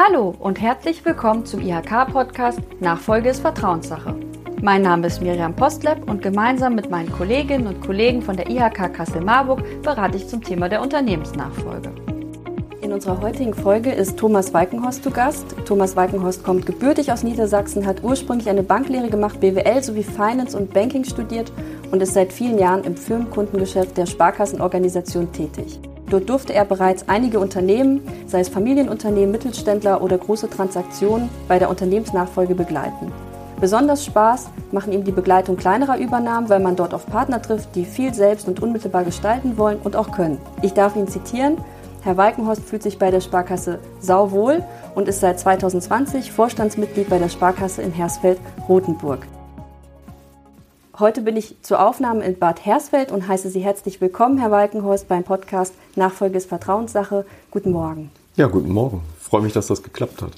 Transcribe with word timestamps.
Hallo 0.00 0.32
und 0.38 0.60
herzlich 0.60 1.04
willkommen 1.04 1.44
zum 1.44 1.60
IHK-Podcast 1.60 2.60
Nachfolge 2.78 3.30
ist 3.30 3.40
Vertrauenssache. 3.40 4.14
Mein 4.62 4.82
Name 4.82 5.08
ist 5.08 5.20
Miriam 5.20 5.56
Postleb 5.56 6.08
und 6.08 6.22
gemeinsam 6.22 6.76
mit 6.76 6.88
meinen 6.88 7.10
Kolleginnen 7.10 7.66
und 7.66 7.80
Kollegen 7.80 8.22
von 8.22 8.36
der 8.36 8.48
IHK 8.48 8.94
Kassel-Marburg 8.94 9.82
berate 9.82 10.16
ich 10.16 10.28
zum 10.28 10.40
Thema 10.40 10.68
der 10.68 10.82
Unternehmensnachfolge. 10.82 11.90
In 12.80 12.92
unserer 12.92 13.20
heutigen 13.20 13.54
Folge 13.54 13.90
ist 13.90 14.16
Thomas 14.16 14.54
Weikenhorst 14.54 15.02
zu 15.02 15.10
Gast. 15.10 15.56
Thomas 15.64 15.96
Weikenhorst 15.96 16.44
kommt 16.44 16.64
gebürtig 16.64 17.10
aus 17.10 17.24
Niedersachsen, 17.24 17.84
hat 17.84 18.04
ursprünglich 18.04 18.48
eine 18.48 18.62
Banklehre 18.62 19.10
gemacht, 19.10 19.40
BWL 19.40 19.82
sowie 19.82 20.04
Finance 20.04 20.56
und 20.56 20.72
Banking 20.72 21.02
studiert 21.02 21.50
und 21.90 22.00
ist 22.00 22.14
seit 22.14 22.32
vielen 22.32 22.60
Jahren 22.60 22.84
im 22.84 22.96
Firmenkundengeschäft 22.96 23.96
der 23.96 24.06
Sparkassenorganisation 24.06 25.32
tätig. 25.32 25.80
Dort 26.10 26.28
durfte 26.28 26.54
er 26.54 26.64
bereits 26.64 27.08
einige 27.08 27.38
Unternehmen, 27.38 28.00
sei 28.26 28.40
es 28.40 28.48
Familienunternehmen, 28.48 29.30
Mittelständler 29.30 30.02
oder 30.02 30.16
große 30.16 30.48
Transaktionen, 30.48 31.28
bei 31.48 31.58
der 31.58 31.68
Unternehmensnachfolge 31.68 32.54
begleiten. 32.54 33.12
Besonders 33.60 34.04
Spaß 34.04 34.50
machen 34.70 34.92
ihm 34.92 35.04
die 35.04 35.12
Begleitung 35.12 35.56
kleinerer 35.56 35.98
Übernahmen, 35.98 36.48
weil 36.48 36.60
man 36.60 36.76
dort 36.76 36.94
auf 36.94 37.06
Partner 37.06 37.42
trifft, 37.42 37.74
die 37.74 37.84
viel 37.84 38.14
selbst 38.14 38.46
und 38.46 38.62
unmittelbar 38.62 39.04
gestalten 39.04 39.58
wollen 39.58 39.78
und 39.82 39.96
auch 39.96 40.12
können. 40.12 40.38
Ich 40.62 40.74
darf 40.74 40.94
ihn 40.96 41.08
zitieren. 41.08 41.56
Herr 42.02 42.16
Walkenhorst 42.16 42.62
fühlt 42.62 42.84
sich 42.84 42.98
bei 42.98 43.10
der 43.10 43.20
Sparkasse 43.20 43.80
sauwohl 44.00 44.62
und 44.94 45.08
ist 45.08 45.20
seit 45.20 45.40
2020 45.40 46.30
Vorstandsmitglied 46.30 47.10
bei 47.10 47.18
der 47.18 47.28
Sparkasse 47.28 47.82
in 47.82 47.92
Hersfeld-Rotenburg. 47.92 49.26
Heute 51.00 51.20
bin 51.20 51.36
ich 51.36 51.54
zur 51.62 51.86
Aufnahme 51.86 52.24
in 52.24 52.40
Bad 52.40 52.66
Hersfeld 52.66 53.12
und 53.12 53.28
heiße 53.28 53.50
Sie 53.50 53.60
herzlich 53.60 54.00
willkommen, 54.00 54.36
Herr 54.38 54.50
Walkenhorst, 54.50 55.06
beim 55.06 55.22
Podcast 55.22 55.72
Nachfolge 55.94 56.36
ist 56.36 56.48
Vertrauenssache. 56.48 57.24
Guten 57.52 57.70
Morgen. 57.70 58.10
Ja, 58.34 58.48
guten 58.48 58.72
Morgen. 58.72 59.02
Ich 59.20 59.24
freue 59.24 59.42
mich, 59.42 59.52
dass 59.52 59.68
das 59.68 59.80
geklappt 59.80 60.20
hat. 60.22 60.32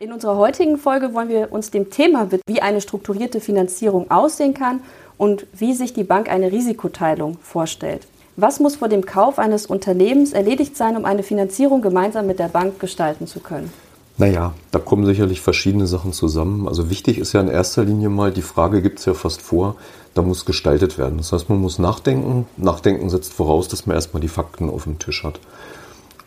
In 0.00 0.12
unserer 0.12 0.36
heutigen 0.38 0.76
Folge 0.76 1.14
wollen 1.14 1.28
wir 1.28 1.52
uns 1.52 1.70
dem 1.70 1.90
Thema 1.90 2.32
widmen, 2.32 2.42
wie 2.48 2.60
eine 2.60 2.80
strukturierte 2.80 3.40
Finanzierung 3.40 4.10
aussehen 4.10 4.54
kann 4.54 4.80
und 5.18 5.46
wie 5.52 5.72
sich 5.72 5.94
die 5.94 6.02
Bank 6.02 6.28
eine 6.28 6.50
Risikoteilung 6.50 7.38
vorstellt. 7.40 8.08
Was 8.34 8.58
muss 8.58 8.74
vor 8.74 8.88
dem 8.88 9.06
Kauf 9.06 9.38
eines 9.38 9.66
Unternehmens 9.66 10.32
erledigt 10.32 10.76
sein, 10.76 10.96
um 10.96 11.04
eine 11.04 11.22
Finanzierung 11.22 11.80
gemeinsam 11.80 12.26
mit 12.26 12.40
der 12.40 12.48
Bank 12.48 12.80
gestalten 12.80 13.28
zu 13.28 13.38
können? 13.38 13.72
Naja, 14.18 14.52
da 14.70 14.78
kommen 14.78 15.06
sicherlich 15.06 15.40
verschiedene 15.40 15.86
Sachen 15.86 16.12
zusammen. 16.12 16.68
Also 16.68 16.90
wichtig 16.90 17.18
ist 17.18 17.32
ja 17.32 17.40
in 17.40 17.48
erster 17.48 17.84
Linie 17.84 18.10
mal, 18.10 18.30
die 18.30 18.42
Frage 18.42 18.82
gibt 18.82 18.98
es 18.98 19.06
ja 19.06 19.14
fast 19.14 19.40
vor, 19.40 19.76
da 20.14 20.22
muss 20.22 20.44
gestaltet 20.44 20.98
werden. 20.98 21.16
Das 21.16 21.32
heißt, 21.32 21.48
man 21.48 21.58
muss 21.58 21.78
nachdenken. 21.78 22.46
Nachdenken 22.56 23.08
setzt 23.08 23.32
voraus, 23.32 23.68
dass 23.68 23.86
man 23.86 23.96
erstmal 23.96 24.20
die 24.20 24.28
Fakten 24.28 24.68
auf 24.68 24.84
dem 24.84 24.98
Tisch 24.98 25.24
hat. 25.24 25.40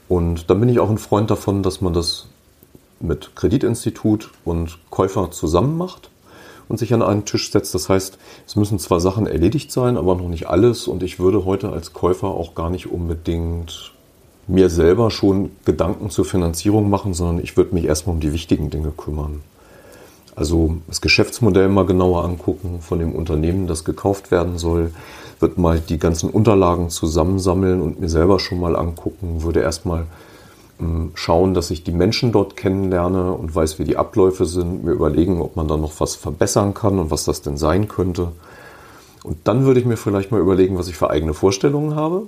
Und 0.08 0.50
dann 0.50 0.60
bin 0.60 0.70
ich 0.70 0.80
auch 0.80 0.90
ein 0.90 0.98
Freund 0.98 1.30
davon, 1.30 1.64
dass 1.64 1.82
man 1.82 1.94
das 1.94 2.28
mit 3.00 3.36
Kreditinstitut 3.36 4.32
und 4.44 4.80
Käufer 4.90 5.32
zusammen 5.32 5.78
macht 5.78 6.10
und 6.68 6.78
sich 6.78 6.94
an 6.94 7.04
einen 7.04 7.26
Tisch 7.26 7.52
setzt. 7.52 7.76
Das 7.76 7.90
heißt, 7.90 8.18
es 8.48 8.56
müssen 8.56 8.80
zwar 8.80 9.00
Sachen 9.00 9.28
erledigt 9.28 9.72
sein, 9.72 9.98
aber 9.98 10.16
noch 10.16 10.28
nicht 10.28 10.48
alles. 10.48 10.88
Und 10.88 11.04
ich 11.04 11.20
würde 11.20 11.46
heute 11.46 11.72
als 11.72 11.94
Käufer 11.94 12.28
auch 12.28 12.56
gar 12.56 12.70
nicht 12.70 12.92
unbedingt 12.92 13.95
mir 14.48 14.70
selber 14.70 15.12
schon 15.12 15.52
Gedanken 15.66 16.10
zur 16.10 16.26
Finanzierung 16.26 16.90
machen, 16.90 17.14
sondern 17.14 17.44
ich 17.44 17.58
würde 17.58 17.74
mich 17.74 17.86
erstmal 17.86 18.16
um 18.16 18.20
die 18.20 18.34
wichtigen 18.34 18.70
Dinge 18.70 18.92
kümmern. 18.96 19.42
Also 20.36 20.76
das 20.88 21.02
Geschäftsmodell 21.02 21.70
mal 21.70 21.86
genauer 21.86 22.26
angucken 22.26 22.82
von 22.82 23.00
dem 23.00 23.14
Unternehmen, 23.14 23.68
das 23.68 23.86
gekauft 23.86 24.32
werden 24.32 24.58
soll, 24.58 24.92
wird 25.40 25.58
mal 25.58 25.80
die 25.80 25.98
ganzen 25.98 26.30
Unterlagen 26.30 26.90
zusammensammeln 26.90 27.82
und 27.82 28.00
mir 28.00 28.10
selber 28.10 28.40
schon 28.40 28.60
mal 28.60 28.76
angucken, 28.76 29.44
würde 29.44 29.62
erstmal 29.62 30.06
ähm, 30.80 31.12
schauen, 31.14 31.54
dass 31.54 31.72
ich 31.72 31.84
die 31.84 31.92
Menschen 31.92 32.32
dort 32.32 32.58
kennenlerne 32.58 33.32
und 33.32 33.56
weiß, 33.56 33.80
wie 33.80 33.86
die 33.86 33.98
Abläufe 33.98 34.46
sind, 34.46 34.84
mir 34.84 34.92
überlegen, 34.92 35.42
ob 35.42 35.56
man 35.56 35.68
da 35.68 35.78
noch 35.78 35.94
was 36.00 36.16
verbessern 36.16 36.74
kann 36.74 37.00
und 37.00 37.12
was 37.12 37.24
das 37.24 37.42
denn 37.42 37.58
sein 37.58 37.88
könnte. 37.88 38.32
Und 39.24 39.38
dann 39.46 39.66
würde 39.66 39.80
ich 39.80 39.86
mir 39.86 39.98
vielleicht 39.98 40.32
mal 40.32 40.42
überlegen, 40.42 40.78
was 40.78 40.88
ich 40.88 40.96
für 40.96 41.10
eigene 41.10 41.34
Vorstellungen 41.34 41.96
habe 41.96 42.24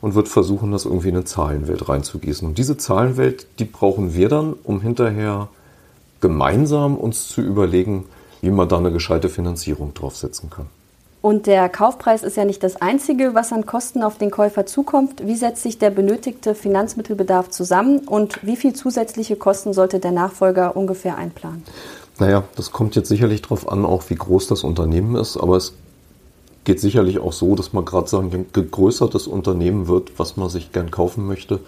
und 0.00 0.14
wird 0.14 0.28
versuchen, 0.28 0.72
das 0.72 0.84
irgendwie 0.84 1.08
in 1.08 1.16
eine 1.16 1.24
Zahlenwelt 1.24 1.88
reinzugießen. 1.88 2.46
Und 2.46 2.58
diese 2.58 2.76
Zahlenwelt, 2.76 3.46
die 3.58 3.64
brauchen 3.64 4.14
wir 4.14 4.28
dann, 4.28 4.54
um 4.64 4.80
hinterher 4.80 5.48
gemeinsam 6.20 6.96
uns 6.96 7.28
zu 7.28 7.40
überlegen, 7.40 8.04
wie 8.40 8.50
man 8.50 8.68
da 8.68 8.78
eine 8.78 8.92
gescheite 8.92 9.28
Finanzierung 9.28 9.94
draufsetzen 9.94 10.50
kann. 10.50 10.66
Und 11.22 11.46
der 11.46 11.68
Kaufpreis 11.68 12.22
ist 12.22 12.36
ja 12.36 12.44
nicht 12.44 12.62
das 12.62 12.76
Einzige, 12.76 13.34
was 13.34 13.52
an 13.52 13.66
Kosten 13.66 14.04
auf 14.04 14.16
den 14.16 14.30
Käufer 14.30 14.64
zukommt. 14.64 15.26
Wie 15.26 15.34
setzt 15.34 15.62
sich 15.62 15.76
der 15.76 15.90
benötigte 15.90 16.54
Finanzmittelbedarf 16.54 17.50
zusammen 17.50 17.98
und 18.06 18.38
wie 18.46 18.54
viel 18.54 18.74
zusätzliche 18.74 19.34
Kosten 19.34 19.72
sollte 19.72 19.98
der 19.98 20.12
Nachfolger 20.12 20.76
ungefähr 20.76 21.16
einplanen? 21.16 21.64
Naja, 22.20 22.44
das 22.54 22.70
kommt 22.70 22.94
jetzt 22.94 23.08
sicherlich 23.08 23.42
darauf 23.42 23.68
an, 23.68 23.84
auch 23.84 24.08
wie 24.08 24.14
groß 24.14 24.46
das 24.46 24.62
Unternehmen 24.62 25.16
ist, 25.16 25.36
aber 25.36 25.56
es 25.56 25.74
geht 26.66 26.80
sicherlich 26.80 27.18
auch 27.20 27.32
so, 27.32 27.54
dass 27.54 27.72
man 27.72 27.86
gerade 27.86 28.08
sagen, 28.08 28.30
je 28.54 28.64
größer 28.70 29.08
das 29.08 29.26
Unternehmen 29.26 29.88
wird, 29.88 30.18
was 30.18 30.36
man 30.36 30.50
sich 30.50 30.72
gern 30.72 30.90
kaufen 30.90 31.26
möchte, 31.26 31.60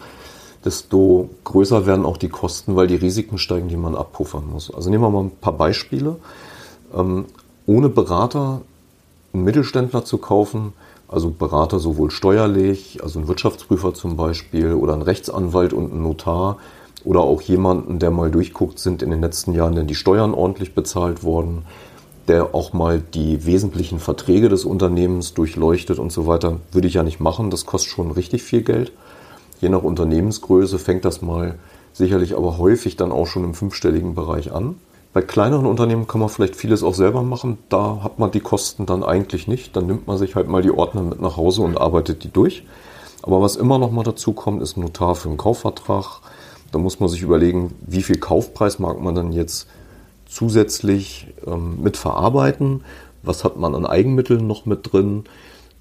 desto 0.65 1.31
größer 1.45 1.87
werden 1.87 2.05
auch 2.05 2.17
die 2.17 2.29
Kosten, 2.29 2.77
weil 2.77 2.89
die 2.89 2.97
Risiken 2.97 3.39
steigen, 3.39 3.69
die 3.69 3.77
man 3.77 3.95
abpuffern 3.95 4.43
muss. 4.53 4.75
Also 4.75 4.91
nehmen 4.91 5.05
wir 5.05 5.11
mal 5.11 5.23
ein 5.23 5.31
paar 5.31 5.53
Beispiele. 5.53 6.17
Ähm, 6.95 7.27
ohne 7.65 7.89
Berater 7.89 8.61
einen 9.33 9.45
Mittelständler 9.45 10.05
zu 10.05 10.19
kaufen, 10.19 10.73
also 11.07 11.31
Berater 11.31 11.79
sowohl 11.79 12.11
steuerlich, 12.11 13.01
also 13.03 13.21
ein 13.21 13.29
Wirtschaftsprüfer 13.29 13.95
zum 13.95 14.17
Beispiel 14.17 14.75
oder 14.75 14.95
ein 14.95 15.03
Rechtsanwalt 15.03 15.73
und 15.73 15.95
ein 15.95 16.03
Notar 16.03 16.59
oder 17.05 17.21
auch 17.21 17.41
jemanden, 17.41 18.01
der 18.01 18.11
mal 18.11 18.33
durchguckt, 18.33 18.81
sind 18.81 19.03
in 19.03 19.11
den 19.11 19.21
letzten 19.21 19.53
Jahren 19.53 19.77
denn 19.77 19.87
die 19.87 19.95
Steuern 19.95 20.35
ordentlich 20.35 20.75
bezahlt 20.75 21.23
worden, 21.23 21.63
der 22.29 22.55
auch 22.55 22.73
mal 22.73 23.01
die 23.01 23.47
wesentlichen 23.47 23.99
Verträge 23.99 24.49
des 24.49 24.65
Unternehmens 24.65 25.35
durchleuchtet 25.35 25.99
und 25.99 26.13
so 26.13 26.27
weiter, 26.27 26.61
würde 26.73 26.87
ich 26.87 26.95
ja 26.95 27.03
nicht 27.03 27.21
machen. 27.21 27.51
Das 27.51 27.67
kostet 27.67 27.93
schon 27.93 28.11
richtig 28.11 28.43
viel 28.43 28.63
Geld. 28.63 28.93
Je 29.61 29.69
nach 29.69 29.83
Unternehmensgröße 29.83 30.79
fängt 30.79 31.05
das 31.05 31.23
mal 31.23 31.59
sicherlich 31.93 32.37
aber 32.37 32.59
häufig 32.59 32.97
dann 32.97 33.13
auch 33.13 33.27
schon 33.27 33.45
im 33.45 33.55
fünfstelligen 33.55 34.15
Bereich 34.15 34.53
an. 34.53 34.77
Bei 35.13 35.23
kleineren 35.23 35.67
Unternehmen 35.67 36.07
kann 36.07 36.21
man 36.21 36.29
vielleicht 36.29 36.55
vieles 36.55 36.83
auch 36.83 36.95
selber 36.95 37.23
machen. 37.23 37.59
Da 37.71 38.01
hat 38.03 38.19
man 38.19 38.31
die 38.31 38.41
Kosten 38.41 38.87
dann 38.87 39.03
eigentlich 39.03 39.49
nicht. 39.49 39.75
Dann 39.75 39.87
nimmt 39.87 40.07
man 40.07 40.19
sich 40.19 40.37
halt 40.37 40.49
mal 40.49 40.63
die 40.63 40.71
Ordner 40.71 41.03
mit 41.03 41.21
nach 41.21 41.37
Hause 41.37 41.63
und 41.63 41.81
arbeitet 41.81 42.23
die 42.23 42.31
durch. 42.31 42.65
Aber 43.23 43.43
was 43.43 43.57
immer 43.57 43.79
noch 43.79 43.91
mal 43.91 44.05
dazu 44.05 44.33
kommt, 44.33 44.63
ist 44.63 44.77
ein 44.77 44.83
Notar 44.83 45.15
für 45.15 45.29
einen 45.29 45.39
Kaufvertrag. 45.39 46.21
Da 46.71 46.79
muss 46.79 47.01
man 47.01 47.09
sich 47.09 47.23
überlegen, 47.23 47.75
wie 47.87 48.03
viel 48.03 48.19
Kaufpreis 48.19 48.79
mag 48.79 49.01
man 49.01 49.15
dann 49.15 49.33
jetzt 49.33 49.67
zusätzlich 50.29 51.29
ähm, 51.47 51.83
mit 51.83 51.97
verarbeiten? 51.97 52.83
Was 53.23 53.45
hat 53.45 53.57
man 53.57 53.75
an 53.75 53.87
Eigenmitteln 53.87 54.47
noch 54.47 54.67
mit 54.67 54.93
drin? 54.93 55.25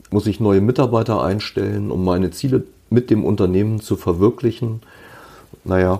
Muss 0.09 0.25
ich 0.25 0.39
neue 0.39 0.61
Mitarbeiter 0.61 1.21
einstellen, 1.21 1.91
um 1.91 2.03
meine 2.03 2.31
Ziele 2.31 2.63
mit 2.89 3.09
dem 3.09 3.23
Unternehmen 3.23 3.81
zu 3.81 3.95
verwirklichen? 3.95 4.81
Naja, 5.63 5.99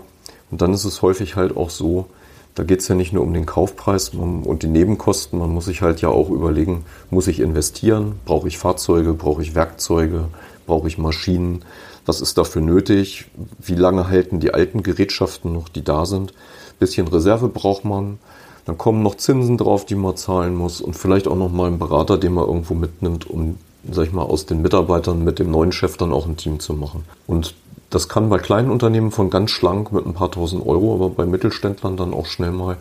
und 0.50 0.62
dann 0.62 0.74
ist 0.74 0.86
es 0.86 1.02
häufig 1.02 1.36
halt 1.36 1.56
auch 1.56 1.70
so, 1.70 2.08
da 2.56 2.64
geht 2.64 2.80
es 2.80 2.88
ja 2.88 2.96
nicht 2.96 3.14
nur 3.14 3.22
um 3.22 3.34
den 3.34 3.46
Kaufpreis 3.46 4.10
und 4.10 4.64
die 4.64 4.68
Nebenkosten, 4.68 5.38
man 5.38 5.52
muss 5.52 5.66
sich 5.66 5.84
halt 5.84 6.02
ja 6.02 6.10
auch 6.10 6.32
überlegen, 6.32 6.86
muss 7.12 7.28
ich 7.28 7.40
investieren? 7.40 8.20
Brauche 8.26 8.48
ich 8.48 8.58
Fahrzeuge? 8.58 9.14
Brauche 9.14 9.44
ich 9.44 9.54
Werkzeuge? 9.54 10.30
Brauche 10.66 10.88
ich 10.88 10.98
Maschinen? 10.98 11.64
Was 12.08 12.20
ist 12.20 12.38
dafür 12.38 12.64
nötig? 12.64 13.26
Wie 13.60 13.76
lange 13.76 14.08
halten 14.08 14.40
die 14.40 14.56
alten 14.56 14.82
Gerätschaften 14.82 15.54
noch, 15.54 15.70
die 15.70 15.84
da 15.84 16.08
sind? 16.08 16.32
Ein 16.32 16.80
bisschen 16.80 17.08
Reserve 17.08 17.48
braucht 17.48 17.86
man. 17.86 18.18
Dann 18.68 18.78
kommen 18.78 19.02
noch 19.02 19.16
Zinsen 19.16 19.58
drauf, 19.58 19.86
die 19.86 19.96
man 19.96 20.18
zahlen 20.18 20.54
muss 20.54 20.82
und 20.82 20.94
vielleicht 20.94 21.30
auch 21.30 21.38
noch 21.38 21.50
mal 21.50 21.68
einen 21.68 21.80
Berater, 21.80 22.18
den 22.18 22.34
man 22.34 22.46
irgendwo 22.46 22.74
mitnimmt, 22.74 23.30
um, 23.30 23.58
sag 23.90 24.08
ich 24.08 24.12
mal, 24.12 24.24
aus 24.24 24.46
den 24.46 24.62
Mitarbeitern 24.62 25.24
mit 25.24 25.40
dem 25.40 25.50
neuen 25.50 25.72
Chef 25.72 25.96
dann 25.96 26.12
auch 26.12 26.28
ein 26.28 26.36
Team 26.36 26.60
zu 26.60 26.74
machen. 26.74 27.06
Und 27.28 27.56
das 27.90 28.10
kann 28.10 28.30
bei 28.30 28.40
kleinen 28.40 28.70
Unternehmen 28.70 29.12
von 29.12 29.30
ganz 29.30 29.52
schlank 29.52 29.94
mit 29.94 30.06
ein 30.06 30.14
paar 30.14 30.32
tausend 30.32 30.68
Euro, 30.68 30.96
aber 30.96 31.10
bei 31.10 31.26
Mittelständlern 31.26 31.96
dann 31.96 32.14
auch 32.14 32.26
schnell 32.26 32.52
mal 32.52 32.76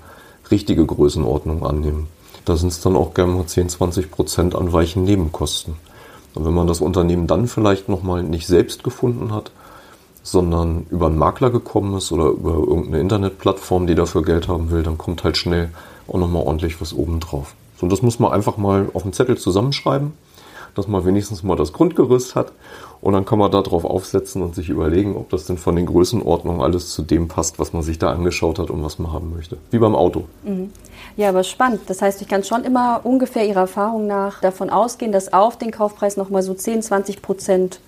richtige 0.50 0.84
Größenordnung 0.84 1.64
annehmen. 1.64 2.08
Da 2.44 2.56
sind 2.56 2.72
es 2.72 2.80
dann 2.80 2.96
auch 2.96 3.14
gerne 3.14 3.34
mal 3.34 3.46
10, 3.46 3.68
20 3.68 4.10
Prozent 4.10 4.56
an 4.56 4.72
weichen 4.72 5.04
Nebenkosten. 5.04 5.76
Und 6.34 6.44
wenn 6.44 6.54
man 6.54 6.66
das 6.66 6.80
Unternehmen 6.80 7.28
dann 7.28 7.46
vielleicht 7.46 7.88
nochmal 7.88 8.24
nicht 8.24 8.48
selbst 8.48 8.82
gefunden 8.82 9.32
hat, 9.32 9.52
sondern 10.26 10.86
über 10.90 11.06
einen 11.06 11.18
Makler 11.18 11.50
gekommen 11.50 11.96
ist 11.96 12.10
oder 12.10 12.26
über 12.26 12.54
irgendeine 12.54 12.98
Internetplattform, 12.98 13.86
die 13.86 13.94
dafür 13.94 14.22
Geld 14.22 14.48
haben 14.48 14.72
will, 14.72 14.82
dann 14.82 14.98
kommt 14.98 15.22
halt 15.22 15.36
schnell 15.36 15.70
auch 16.08 16.18
nochmal 16.18 16.42
ordentlich 16.42 16.80
was 16.80 16.92
oben 16.92 17.20
drauf. 17.20 17.54
So, 17.80 17.86
das 17.86 18.02
muss 18.02 18.18
man 18.18 18.32
einfach 18.32 18.56
mal 18.56 18.88
auf 18.92 19.02
dem 19.02 19.12
Zettel 19.12 19.38
zusammenschreiben, 19.38 20.14
dass 20.74 20.88
man 20.88 21.04
wenigstens 21.04 21.44
mal 21.44 21.54
das 21.54 21.72
Grundgerüst 21.72 22.34
hat 22.34 22.50
und 23.00 23.12
dann 23.12 23.24
kann 23.24 23.38
man 23.38 23.52
da 23.52 23.62
drauf 23.62 23.84
aufsetzen 23.84 24.42
und 24.42 24.56
sich 24.56 24.68
überlegen, 24.68 25.14
ob 25.14 25.30
das 25.30 25.46
denn 25.46 25.58
von 25.58 25.76
den 25.76 25.86
Größenordnungen 25.86 26.60
alles 26.60 26.90
zu 26.90 27.02
dem 27.02 27.28
passt, 27.28 27.60
was 27.60 27.72
man 27.72 27.82
sich 27.82 28.00
da 28.00 28.10
angeschaut 28.10 28.58
hat 28.58 28.70
und 28.70 28.82
was 28.82 28.98
man 28.98 29.12
haben 29.12 29.32
möchte. 29.32 29.58
Wie 29.70 29.78
beim 29.78 29.94
Auto. 29.94 30.24
Mhm. 30.42 30.72
Ja, 31.16 31.28
aber 31.28 31.44
spannend. 31.44 31.82
Das 31.86 32.02
heißt, 32.02 32.20
ich 32.20 32.26
kann 32.26 32.42
schon 32.42 32.64
immer 32.64 33.02
ungefähr 33.04 33.46
Ihrer 33.46 33.60
Erfahrung 33.60 34.08
nach 34.08 34.40
davon 34.40 34.70
ausgehen, 34.70 35.12
dass 35.12 35.32
auf 35.32 35.56
den 35.56 35.70
Kaufpreis 35.70 36.16
nochmal 36.16 36.42
so 36.42 36.52
10, 36.52 36.82
20 36.82 37.22
Prozent 37.22 37.78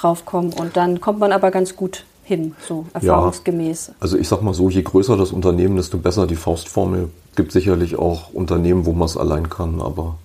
draufkommen 0.00 0.52
und 0.52 0.76
dann 0.76 1.00
kommt 1.00 1.18
man 1.18 1.32
aber 1.32 1.50
ganz 1.50 1.76
gut 1.76 2.04
hin, 2.30 2.54
so 2.66 2.86
erfahrungsgemäß? 2.94 3.88
Ja, 3.88 3.94
also 4.00 4.16
ich 4.16 4.28
sag 4.28 4.40
mal 4.42 4.54
so, 4.54 4.70
je 4.70 4.82
größer 4.82 5.16
das 5.16 5.32
Unternehmen, 5.32 5.76
desto 5.76 5.98
besser 5.98 6.26
die 6.26 6.36
Faustformel. 6.36 7.10
Gibt 7.36 7.52
sicherlich 7.52 7.96
auch 7.96 8.32
Unternehmen, 8.32 8.86
wo 8.86 8.92
man 8.92 9.06
es 9.06 9.16
allein 9.16 9.50
kann, 9.50 9.80
aber 9.80 10.16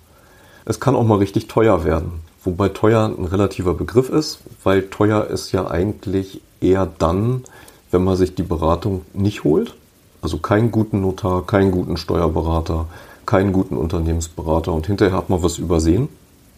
es 0.64 0.80
kann 0.80 0.96
auch 0.96 1.04
mal 1.04 1.18
richtig 1.18 1.48
teuer 1.48 1.84
werden. 1.84 2.22
Wobei 2.44 2.68
teuer 2.68 3.06
ein 3.06 3.24
relativer 3.24 3.74
Begriff 3.74 4.08
ist, 4.08 4.38
weil 4.62 4.82
teuer 4.82 5.26
ist 5.26 5.52
ja 5.52 5.68
eigentlich 5.68 6.40
eher 6.60 6.88
dann, 6.98 7.42
wenn 7.90 8.04
man 8.04 8.16
sich 8.16 8.34
die 8.34 8.44
Beratung 8.44 9.02
nicht 9.12 9.44
holt. 9.44 9.74
Also 10.22 10.38
keinen 10.38 10.70
guten 10.70 11.00
Notar, 11.00 11.44
keinen 11.46 11.72
guten 11.72 11.96
Steuerberater, 11.96 12.86
keinen 13.26 13.52
guten 13.52 13.76
Unternehmensberater 13.76 14.72
und 14.72 14.86
hinterher 14.86 15.16
hat 15.16 15.28
man 15.28 15.42
was 15.42 15.58
übersehen. 15.58 16.08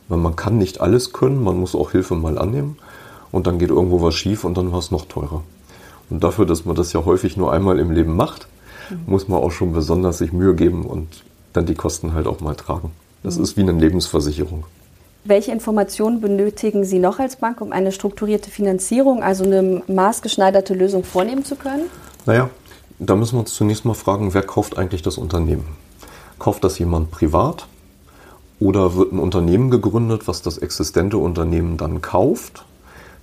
Weil 0.09 0.19
man 0.19 0.37
kann 0.37 0.56
nicht 0.59 0.81
alles 0.81 1.12
können, 1.12 1.43
man 1.43 1.59
muss 1.59 1.75
auch 1.75 1.91
Hilfe 1.93 2.15
mal 2.15 2.38
annehmen 2.38 2.76
und 3.32 3.46
dann 3.46 3.58
geht 3.58 3.70
irgendwo 3.70 4.02
was 4.02 4.14
schief 4.14 4.44
und 4.44 4.56
dann 4.56 4.72
war 4.72 4.78
es 4.78 4.90
noch 4.90 5.06
teurer. 5.06 5.42
Und 6.10 6.25
dafür, 6.25 6.46
dass 6.46 6.64
man 6.64 6.75
das 6.75 6.92
ja 6.92 7.04
häufig 7.04 7.36
nur 7.36 7.52
einmal 7.52 7.78
im 7.78 7.90
Leben 7.90 8.16
macht, 8.16 8.48
mhm. 8.90 9.00
muss 9.06 9.28
man 9.28 9.40
auch 9.40 9.50
schon 9.50 9.72
besonders 9.72 10.19
sich 10.19 10.32
Mühe 10.32 10.54
geben 10.54 10.86
und 10.86 11.22
dann 11.52 11.66
die 11.66 11.75
Kosten 11.75 12.14
halt 12.14 12.26
auch 12.26 12.40
mal 12.40 12.54
tragen. 12.54 12.92
Das 13.22 13.36
mhm. 13.36 13.44
ist 13.44 13.56
wie 13.56 13.62
eine 13.62 13.72
Lebensversicherung. 13.72 14.64
Welche 15.25 15.52
Informationen 15.52 16.20
benötigen 16.20 16.84
Sie 16.84 16.98
noch 16.98 17.19
als 17.19 17.36
Bank, 17.36 17.60
um 17.60 17.72
eine 17.72 17.92
strukturierte 17.92 18.50
Finanzierung, 18.50 19.22
also 19.22 19.44
eine 19.44 19.82
maßgeschneiderte 19.86 20.74
Lösung 20.74 21.04
vornehmen 21.04 21.44
zu 21.44 21.56
können? 21.56 21.84
Naja, 22.24 22.48
da 22.98 23.14
müssen 23.14 23.34
wir 23.34 23.40
uns 23.40 23.52
zunächst 23.52 23.84
mal 23.84 23.94
fragen, 23.94 24.32
wer 24.32 24.42
kauft 24.42 24.78
eigentlich 24.78 25.02
das 25.02 25.19
Unternehmen? 25.19 25.66
Kauft 26.38 26.64
das 26.64 26.78
jemand 26.78 27.10
privat? 27.10 27.66
Oder 28.60 28.96
wird 28.96 29.12
ein 29.12 29.19
Unternehmen 29.19 29.70
gegründet, 29.70 30.26
was 30.26 30.42
das 30.42 30.58
existente 30.58 31.19
Unternehmen 31.19 31.76
dann 31.76 32.00
kauft? 32.00 32.64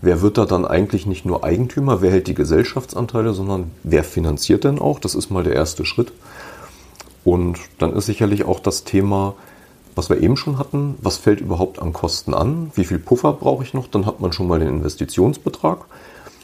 Wer 0.01 0.21
wird 0.21 0.37
da 0.37 0.45
dann 0.45 0.65
eigentlich 0.65 1.05
nicht 1.05 1.25
nur 1.25 1.43
Eigentümer, 1.43 2.01
wer 2.01 2.11
hält 2.11 2.27
die 2.27 2.35
Gesellschaftsanteile, 2.35 3.33
sondern 3.33 3.71
wer 3.83 4.03
finanziert 4.03 4.63
denn 4.63 4.79
auch? 4.79 4.99
Das 4.99 5.15
ist 5.15 5.29
mal 5.29 5.43
der 5.43 5.55
erste 5.55 5.85
Schritt. 5.85 6.11
Und 7.23 7.57
dann 7.79 7.93
ist 7.93 8.05
sicherlich 8.05 8.45
auch 8.45 8.59
das 8.59 8.83
Thema, 8.83 9.33
was 9.95 10.09
wir 10.09 10.21
eben 10.21 10.37
schon 10.37 10.59
hatten, 10.59 10.95
was 11.01 11.17
fällt 11.17 11.41
überhaupt 11.41 11.81
an 11.81 11.93
Kosten 11.93 12.33
an? 12.33 12.71
Wie 12.75 12.83
viel 12.83 12.99
Puffer 12.99 13.33
brauche 13.33 13.63
ich 13.63 13.73
noch? 13.73 13.87
Dann 13.87 14.05
hat 14.05 14.19
man 14.19 14.33
schon 14.33 14.47
mal 14.47 14.59
den 14.59 14.67
Investitionsbetrag. 14.67 15.85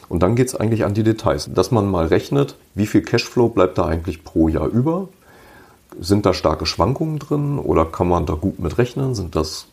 Und 0.08 0.22
dann 0.22 0.34
geht 0.34 0.48
es 0.48 0.54
eigentlich 0.54 0.84
an 0.84 0.94
die 0.94 1.04
Details, 1.04 1.48
dass 1.54 1.70
man 1.70 1.90
mal 1.90 2.06
rechnet, 2.06 2.56
wie 2.74 2.86
viel 2.86 3.02
Cashflow 3.02 3.48
bleibt 3.48 3.78
da 3.78 3.86
eigentlich 3.86 4.24
pro 4.24 4.48
Jahr 4.48 4.66
über? 4.66 5.08
Sind 6.00 6.26
da 6.26 6.34
starke 6.34 6.66
Schwankungen 6.66 7.18
drin 7.18 7.58
oder 7.58 7.84
kann 7.84 8.08
man 8.08 8.26
da 8.26 8.34
gut 8.34 8.58
mit 8.58 8.78
rechnen? 8.78 9.14
Sind 9.14 9.36
das 9.36 9.66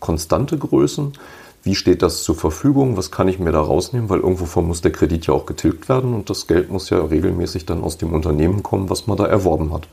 konstante 0.00 0.58
Größen? 0.58 1.12
Wie 1.62 1.74
steht 1.74 2.02
das 2.02 2.22
zur 2.22 2.34
Verfügung? 2.34 2.96
Was 2.96 3.10
kann 3.10 3.28
ich 3.28 3.38
mir 3.38 3.52
da 3.52 3.60
rausnehmen? 3.60 4.08
Weil 4.08 4.20
irgendwovon 4.20 4.66
muss 4.66 4.80
der 4.80 4.92
Kredit 4.92 5.26
ja 5.26 5.34
auch 5.34 5.46
getilgt 5.46 5.88
werden 5.88 6.14
und 6.14 6.30
das 6.30 6.46
Geld 6.46 6.70
muss 6.70 6.90
ja 6.90 7.02
regelmäßig 7.04 7.66
dann 7.66 7.82
aus 7.82 7.98
dem 7.98 8.12
Unternehmen 8.12 8.62
kommen, 8.62 8.90
was 8.90 9.06
man 9.06 9.16
da 9.16 9.26
erworben 9.26 9.72
hat. 9.72 9.88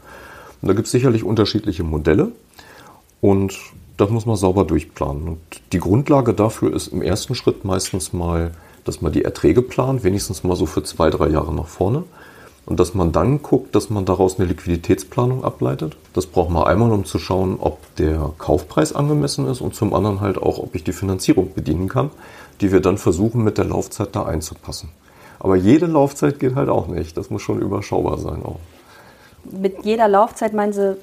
Und 0.62 0.68
da 0.68 0.74
gibt 0.74 0.86
es 0.86 0.92
sicherlich 0.92 1.24
unterschiedliche 1.24 1.84
Modelle 1.84 2.32
und 3.22 3.58
das 3.98 4.10
muss 4.10 4.26
man 4.26 4.36
sauber 4.36 4.66
durchplanen. 4.66 5.28
Und 5.28 5.40
die 5.72 5.80
Grundlage 5.80 6.34
dafür 6.34 6.74
ist 6.74 6.88
im 6.88 7.02
ersten 7.02 7.36
Schritt 7.36 7.66
meistens 7.66 8.14
mal, 8.14 8.52
dass 8.84 9.02
man 9.02 9.12
die 9.12 9.24
Erträge 9.24 9.62
plant, 9.62 10.04
wenigstens 10.04 10.44
mal 10.44 10.56
so 10.56 10.66
für 10.66 10.84
zwei, 10.84 11.10
drei 11.10 11.30
Jahre 11.30 11.54
nach 11.54 11.68
vorne. 11.68 12.04
Und 12.66 12.80
dass 12.80 12.96
man 12.96 13.12
dann 13.12 13.44
guckt, 13.44 13.76
dass 13.76 13.92
man 13.92 14.06
daraus 14.06 14.40
eine 14.40 14.48
Liquiditätsplanung 14.48 15.44
ableitet. 15.44 15.98
Das 16.14 16.26
braucht 16.26 16.50
man 16.50 16.64
einmal, 16.64 16.92
um 16.92 17.06
zu 17.06 17.20
schauen, 17.20 17.58
ob 17.60 17.96
der 17.98 18.32
Kaufpreis 18.40 18.94
angemessen 18.94 19.48
ist 19.48 19.62
und 19.62 19.76
zum 19.76 19.94
anderen 19.94 20.20
halt 20.20 20.38
auch, 20.38 20.58
ob 20.58 20.74
ich 20.74 20.84
die 20.84 20.94
Finanzierung 20.94 21.54
bedienen 21.54 21.90
kann, 21.90 22.10
die 22.62 22.72
wir 22.72 22.80
dann 22.80 22.98
versuchen 22.98 23.44
mit 23.44 23.60
der 23.60 23.66
Laufzeit 23.66 24.16
da 24.16 24.26
einzupassen. 24.26 24.90
Aber 25.40 25.56
jede 25.56 25.86
Laufzeit 25.86 26.40
geht 26.40 26.56
halt 26.56 26.70
auch 26.70 26.88
nicht. 26.88 27.16
Das 27.18 27.30
muss 27.30 27.44
schon 27.44 27.62
überschaubar 27.62 28.18
sein 28.18 28.42
auch. 28.44 28.60
Mit 29.44 29.86
jeder 29.86 30.08
Laufzeit 30.08 30.54
meinen 30.54 30.74
Sie, 30.74 30.98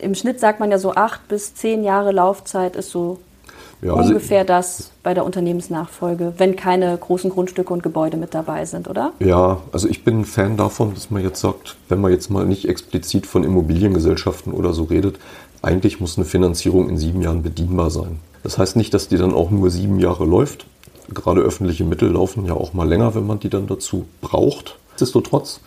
im 0.00 0.16
Schnitt 0.16 0.40
sagt 0.40 0.58
man 0.58 0.72
ja 0.72 0.78
so 0.78 0.94
acht 0.94 1.28
bis 1.28 1.54
zehn 1.54 1.84
Jahre 1.84 2.10
Laufzeit 2.10 2.74
ist 2.74 2.90
so 2.90 3.20
ja, 3.82 3.94
also 3.94 4.08
ungefähr 4.08 4.44
das 4.44 4.90
bei 5.02 5.14
der 5.14 5.24
Unternehmensnachfolge, 5.24 6.34
wenn 6.36 6.54
keine 6.54 6.96
großen 6.96 7.30
Grundstücke 7.30 7.72
und 7.72 7.82
Gebäude 7.82 8.16
mit 8.16 8.34
dabei 8.34 8.66
sind, 8.66 8.88
oder? 8.88 9.12
Ja, 9.20 9.60
also 9.72 9.88
ich 9.88 10.04
bin 10.04 10.20
ein 10.20 10.24
Fan 10.24 10.56
davon, 10.56 10.94
dass 10.94 11.10
man 11.10 11.22
jetzt 11.22 11.40
sagt, 11.40 11.76
wenn 11.88 12.00
man 12.00 12.12
jetzt 12.12 12.30
mal 12.30 12.44
nicht 12.44 12.68
explizit 12.68 13.26
von 13.26 13.42
Immobiliengesellschaften 13.42 14.52
oder 14.52 14.74
so 14.74 14.84
redet, 14.84 15.18
eigentlich 15.62 16.00
muss 16.00 16.18
eine 16.18 16.26
Finanzierung 16.26 16.88
in 16.88 16.98
sieben 16.98 17.22
Jahren 17.22 17.42
bedienbar 17.42 17.90
sein. 17.90 18.18
Das 18.42 18.58
heißt 18.58 18.76
nicht, 18.76 18.92
dass 18.92 19.08
die 19.08 19.16
dann 19.16 19.32
auch 19.32 19.50
nur 19.50 19.70
sieben 19.70 19.98
Jahre 19.98 20.24
läuft. 20.24 20.66
Gerade 21.12 21.40
öffentliche 21.40 21.84
Mittel 21.84 22.10
laufen 22.10 22.46
ja 22.46 22.54
auch 22.54 22.72
mal 22.72 22.88
länger, 22.88 23.14
wenn 23.14 23.26
man 23.26 23.40
die 23.40 23.50
dann 23.50 23.66
dazu 23.66 24.06
braucht. 24.20 24.78
Nichtsdestotrotz, 24.90 25.60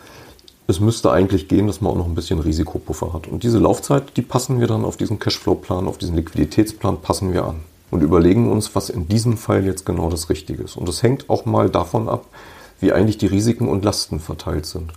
es 0.68 0.80
müsste 0.80 1.12
eigentlich 1.12 1.48
gehen, 1.48 1.68
dass 1.68 1.82
man 1.82 1.92
auch 1.92 1.98
noch 1.98 2.06
ein 2.06 2.16
bisschen 2.16 2.40
Risikopuffer 2.40 3.14
hat. 3.14 3.28
Und 3.28 3.44
diese 3.44 3.60
Laufzeit, 3.60 4.16
die 4.18 4.22
passen 4.22 4.60
wir 4.60 4.68
dann 4.68 4.86
auf 4.86 4.98
diesen 4.98 5.20
Cashflow-Plan, 5.20 5.88
auf 5.88 5.98
diesen 5.98 6.16
Liquiditätsplan, 6.16 7.02
passen 7.02 7.34
wir 7.34 7.46
an 7.46 7.56
und 7.94 8.02
überlegen 8.02 8.52
uns, 8.52 8.74
was 8.74 8.90
in 8.90 9.08
diesem 9.08 9.38
Fall 9.38 9.64
jetzt 9.64 9.86
genau 9.86 10.10
das 10.10 10.28
Richtige 10.32 10.64
ist. 10.64 10.78
Und 10.78 10.90
das 10.90 11.04
hängt 11.04 11.30
auch 11.30 11.46
mal 11.46 11.70
davon 11.70 12.10
ab, 12.10 12.26
wie 12.80 12.92
eigentlich 12.92 13.20
die 13.20 13.28
Risiken 13.28 13.68
und 13.68 13.86
Lasten 13.86 14.20
verteilt 14.20 14.66
sind. 14.66 14.92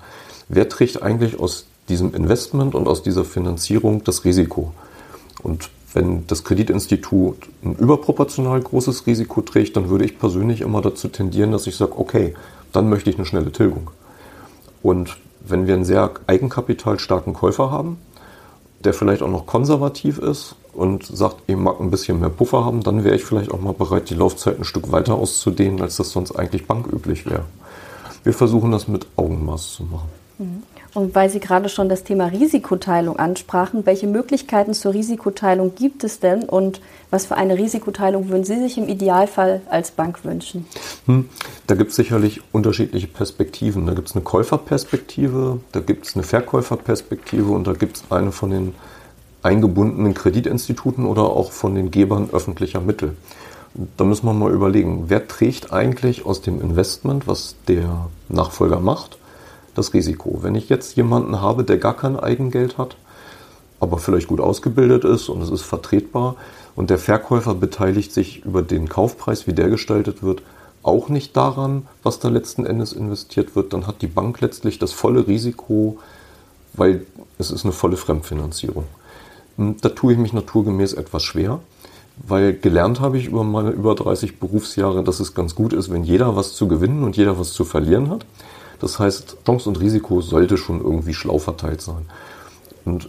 Wer 0.48 0.70
trägt 0.70 1.02
eigentlich 1.02 1.38
aus 1.38 1.66
diesem 1.90 2.14
Investment 2.14 2.74
und 2.74 2.88
aus 2.88 3.02
dieser 3.02 3.26
Finanzierung 3.26 4.02
das 4.02 4.24
Risiko? 4.24 4.72
Und 5.42 5.68
wenn 5.92 6.26
das 6.26 6.42
Kreditinstitut 6.42 7.36
ein 7.62 7.74
überproportional 7.76 8.62
großes 8.62 9.06
Risiko 9.06 9.42
trägt, 9.42 9.76
dann 9.76 9.90
würde 9.90 10.06
ich 10.06 10.18
persönlich 10.18 10.62
immer 10.62 10.80
dazu 10.80 11.08
tendieren, 11.08 11.52
dass 11.52 11.66
ich 11.66 11.76
sage, 11.76 11.98
okay, 11.98 12.32
dann 12.72 12.88
möchte 12.88 13.10
ich 13.10 13.16
eine 13.16 13.26
schnelle 13.26 13.52
Tilgung. 13.52 13.90
Und 14.82 15.18
wenn 15.46 15.66
wir 15.66 15.74
einen 15.74 15.84
sehr 15.84 16.12
eigenkapitalstarken 16.26 17.34
Käufer 17.34 17.70
haben, 17.70 17.98
der 18.86 18.94
vielleicht 18.94 19.22
auch 19.22 19.28
noch 19.28 19.46
konservativ 19.46 20.18
ist 20.18 20.54
und 20.72 21.04
sagt, 21.04 21.36
ich 21.46 21.56
mag 21.56 21.80
ein 21.80 21.90
bisschen 21.90 22.20
mehr 22.20 22.30
Puffer 22.30 22.64
haben, 22.64 22.82
dann 22.82 23.04
wäre 23.04 23.16
ich 23.16 23.24
vielleicht 23.24 23.50
auch 23.50 23.60
mal 23.60 23.74
bereit, 23.74 24.08
die 24.10 24.14
Laufzeit 24.14 24.58
ein 24.58 24.64
Stück 24.64 24.92
weiter 24.92 25.16
auszudehnen, 25.16 25.82
als 25.82 25.96
das 25.96 26.12
sonst 26.12 26.32
eigentlich 26.32 26.66
banküblich 26.66 27.26
wäre. 27.26 27.44
Wir 28.22 28.32
versuchen 28.32 28.70
das 28.70 28.88
mit 28.88 29.06
Augenmaß 29.16 29.74
zu 29.74 29.84
machen. 29.84 30.08
Mhm. 30.38 30.62
Und 30.96 31.14
weil 31.14 31.28
Sie 31.28 31.40
gerade 31.40 31.68
schon 31.68 31.90
das 31.90 32.04
Thema 32.04 32.24
Risikoteilung 32.24 33.18
ansprachen, 33.18 33.84
welche 33.84 34.06
Möglichkeiten 34.06 34.72
zur 34.72 34.94
Risikoteilung 34.94 35.74
gibt 35.74 36.04
es 36.04 36.20
denn 36.20 36.44
und 36.44 36.80
was 37.10 37.26
für 37.26 37.36
eine 37.36 37.58
Risikoteilung 37.58 38.30
würden 38.30 38.44
Sie 38.44 38.58
sich 38.58 38.78
im 38.78 38.88
Idealfall 38.88 39.60
als 39.68 39.90
Bank 39.90 40.24
wünschen? 40.24 40.64
Hm, 41.04 41.28
da 41.66 41.74
gibt 41.74 41.90
es 41.90 41.96
sicherlich 41.96 42.40
unterschiedliche 42.50 43.08
Perspektiven. 43.08 43.84
Da 43.84 43.92
gibt 43.92 44.08
es 44.08 44.14
eine 44.14 44.24
Käuferperspektive, 44.24 45.60
da 45.72 45.80
gibt 45.80 46.06
es 46.06 46.16
eine 46.16 46.22
Verkäuferperspektive 46.22 47.52
und 47.52 47.66
da 47.66 47.74
gibt 47.74 47.98
es 47.98 48.04
eine 48.08 48.32
von 48.32 48.48
den 48.48 48.74
eingebundenen 49.42 50.14
Kreditinstituten 50.14 51.04
oder 51.04 51.24
auch 51.24 51.52
von 51.52 51.74
den 51.74 51.90
Gebern 51.90 52.30
öffentlicher 52.32 52.80
Mittel. 52.80 53.14
Da 53.98 54.04
müssen 54.04 54.24
wir 54.24 54.32
mal 54.32 54.50
überlegen, 54.50 55.04
wer 55.08 55.28
trägt 55.28 55.74
eigentlich 55.74 56.24
aus 56.24 56.40
dem 56.40 56.58
Investment, 56.62 57.26
was 57.26 57.54
der 57.68 58.06
Nachfolger 58.30 58.80
macht, 58.80 59.18
das 59.76 59.94
Risiko. 59.94 60.38
Wenn 60.42 60.54
ich 60.54 60.68
jetzt 60.68 60.96
jemanden 60.96 61.40
habe, 61.40 61.64
der 61.64 61.78
gar 61.78 61.96
kein 61.96 62.18
Eigengeld 62.18 62.78
hat, 62.78 62.96
aber 63.80 63.98
vielleicht 63.98 64.28
gut 64.28 64.40
ausgebildet 64.40 65.04
ist 65.04 65.28
und 65.28 65.42
es 65.42 65.50
ist 65.50 65.62
vertretbar 65.62 66.36
und 66.74 66.90
der 66.90 66.98
Verkäufer 66.98 67.54
beteiligt 67.54 68.12
sich 68.12 68.44
über 68.44 68.62
den 68.62 68.88
Kaufpreis, 68.88 69.46
wie 69.46 69.52
der 69.52 69.68
gestaltet 69.68 70.22
wird, 70.22 70.42
auch 70.82 71.08
nicht 71.08 71.36
daran, 71.36 71.86
was 72.02 72.20
da 72.20 72.28
letzten 72.28 72.64
Endes 72.64 72.92
investiert 72.92 73.56
wird, 73.56 73.72
dann 73.72 73.86
hat 73.86 74.02
die 74.02 74.06
Bank 74.06 74.40
letztlich 74.40 74.78
das 74.78 74.92
volle 74.92 75.26
Risiko, 75.26 75.98
weil 76.74 77.04
es 77.38 77.50
ist 77.50 77.64
eine 77.64 77.72
volle 77.72 77.96
Fremdfinanzierung. 77.96 78.84
Hm, 79.56 79.76
da 79.80 79.88
tue 79.88 80.12
ich 80.12 80.18
mich 80.18 80.32
naturgemäß 80.32 80.92
etwas 80.92 81.24
schwer, 81.24 81.60
weil 82.16 82.54
gelernt 82.54 83.00
habe 83.00 83.18
ich 83.18 83.26
über 83.26 83.44
meine 83.44 83.70
über 83.70 83.94
30 83.94 84.38
Berufsjahre, 84.38 85.02
dass 85.02 85.20
es 85.20 85.34
ganz 85.34 85.54
gut 85.54 85.72
ist, 85.72 85.90
wenn 85.90 86.04
jeder 86.04 86.36
was 86.36 86.54
zu 86.54 86.68
gewinnen 86.68 87.02
und 87.02 87.16
jeder 87.16 87.38
was 87.38 87.52
zu 87.52 87.64
verlieren 87.64 88.08
hat. 88.10 88.24
Das 88.80 88.98
heißt, 88.98 89.38
Chance 89.46 89.68
und 89.68 89.80
Risiko 89.80 90.20
sollte 90.20 90.56
schon 90.56 90.80
irgendwie 90.80 91.14
schlau 91.14 91.38
verteilt 91.38 91.80
sein. 91.80 92.06
Und 92.84 93.08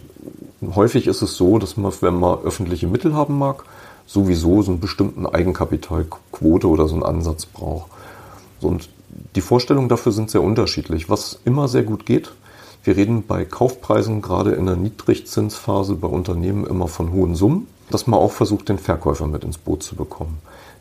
häufig 0.74 1.06
ist 1.06 1.22
es 1.22 1.36
so, 1.36 1.58
dass 1.58 1.76
man, 1.76 1.92
wenn 2.00 2.14
man 2.14 2.40
öffentliche 2.40 2.86
Mittel 2.86 3.14
haben 3.14 3.38
mag, 3.38 3.64
sowieso 4.06 4.62
so 4.62 4.72
einen 4.72 4.80
bestimmten 4.80 5.26
Eigenkapitalquote 5.26 6.66
oder 6.66 6.88
so 6.88 6.94
einen 6.94 7.04
Ansatz 7.04 7.46
braucht. 7.46 7.90
Und 8.60 8.88
die 9.36 9.40
Vorstellungen 9.40 9.88
dafür 9.88 10.12
sind 10.12 10.30
sehr 10.30 10.42
unterschiedlich. 10.42 11.10
Was 11.10 11.38
immer 11.44 11.68
sehr 11.68 11.82
gut 11.82 12.06
geht, 12.06 12.32
wir 12.84 12.96
reden 12.96 13.24
bei 13.26 13.44
Kaufpreisen 13.44 14.22
gerade 14.22 14.52
in 14.52 14.66
der 14.66 14.76
Niedrigzinsphase 14.76 15.94
bei 15.94 16.08
Unternehmen 16.08 16.66
immer 16.66 16.88
von 16.88 17.12
hohen 17.12 17.34
Summen, 17.34 17.68
dass 17.90 18.06
man 18.06 18.18
auch 18.18 18.32
versucht, 18.32 18.68
den 18.68 18.78
Verkäufer 18.78 19.26
mit 19.26 19.44
ins 19.44 19.58
Boot 19.58 19.82
zu 19.82 19.94
bekommen. 19.94 20.38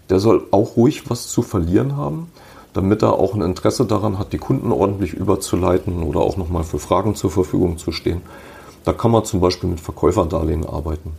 Der 0.10 0.20
soll 0.20 0.46
auch 0.52 0.78
ruhig 0.78 1.10
was 1.10 1.28
zu 1.28 1.42
verlieren 1.42 1.98
haben 1.98 2.32
damit 2.74 3.02
er 3.02 3.14
auch 3.14 3.34
ein 3.34 3.42
Interesse 3.42 3.86
daran 3.86 4.20
hat, 4.20 4.34
die 4.34 4.38
Kunden 4.38 4.72
ordentlich 4.72 5.14
überzuleiten 5.14 6.04
oder 6.04 6.20
auch 6.20 6.38
nochmal 6.38 6.64
für 6.64 6.80
Fragen 6.80 7.16
zur 7.16 7.32
Verfügung 7.32 7.78
zu 7.78 7.92
stehen. 7.92 8.22
Da 8.86 8.94
kann 8.94 9.12
man 9.12 9.26
zum 9.26 9.40
Beispiel 9.40 9.70
mit 9.70 9.80
Verkäuferdarlehen 9.80 10.66
arbeiten. 10.66 11.12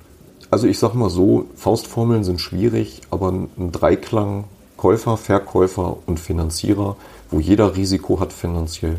Also 0.51 0.67
ich 0.67 0.79
sage 0.79 0.97
mal 0.97 1.11
so, 1.11 1.47
Faustformeln 1.57 2.25
sind 2.25 2.41
schwierig, 2.41 3.03
aber 3.11 3.31
ein 3.31 3.73
Dreiklang 3.73 4.45
Käufer, 4.79 5.17
Verkäufer 5.17 5.97
und 6.07 6.21
Finanzierer, 6.21 6.97
wo 7.31 7.41
jeder 7.41 7.77
Risiko 7.77 8.21
hat 8.21 8.33
finanziell, 8.33 8.97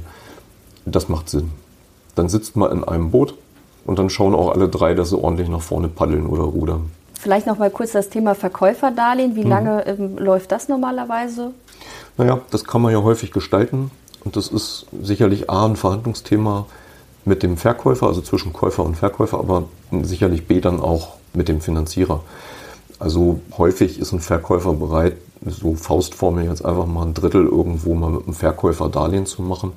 das 0.85 1.09
macht 1.09 1.29
Sinn. 1.29 1.51
Dann 2.15 2.29
sitzt 2.29 2.55
man 2.55 2.71
in 2.71 2.83
einem 2.83 3.11
Boot 3.11 3.33
und 3.85 3.97
dann 3.97 4.09
schauen 4.09 4.35
auch 4.35 4.51
alle 4.51 4.67
drei, 4.67 4.93
dass 4.93 5.09
sie 5.09 5.17
ordentlich 5.17 5.49
nach 5.49 5.61
vorne 5.61 5.87
paddeln 5.87 6.27
oder 6.27 6.43
rudern. 6.43 6.91
Vielleicht 7.13 7.47
noch 7.47 7.57
mal 7.57 7.71
kurz 7.71 7.93
das 7.93 8.09
Thema 8.09 8.35
Verkäuferdarlehen. 8.35 9.35
Wie 9.35 9.43
mhm. 9.43 9.49
lange 9.49 9.87
ähm, 9.87 10.17
läuft 10.17 10.51
das 10.51 10.69
normalerweise? 10.69 11.51
Naja, 12.19 12.41
das 12.51 12.65
kann 12.65 12.81
man 12.81 12.91
ja 12.91 13.01
häufig 13.01 13.31
gestalten. 13.31 13.91
Und 14.25 14.35
das 14.35 14.49
ist 14.49 14.87
sicherlich 15.01 15.49
A, 15.49 15.65
ein 15.65 15.77
Verhandlungsthema 15.77 16.65
mit 17.23 17.43
dem 17.43 17.55
Verkäufer, 17.55 18.07
also 18.07 18.19
zwischen 18.19 18.51
Käufer 18.51 18.83
und 18.83 18.95
Verkäufer, 18.95 19.39
aber 19.39 19.63
sicherlich 20.01 20.45
B, 20.45 20.59
dann 20.59 20.81
auch 20.81 21.13
mit 21.33 21.47
dem 21.47 21.61
Finanzierer. 21.61 22.21
Also 22.99 23.39
häufig 23.57 23.99
ist 23.99 24.11
ein 24.11 24.19
Verkäufer 24.19 24.73
bereit, 24.73 25.15
so 25.45 25.75
Faustformel 25.75 26.43
jetzt 26.43 26.65
einfach 26.65 26.85
mal 26.85 27.05
ein 27.05 27.13
Drittel 27.13 27.45
irgendwo 27.45 27.95
mal 27.95 28.11
mit 28.11 28.25
einem 28.25 28.33
Verkäufer 28.33 28.89
Darlehen 28.89 29.25
zu 29.25 29.41
machen. 29.41 29.71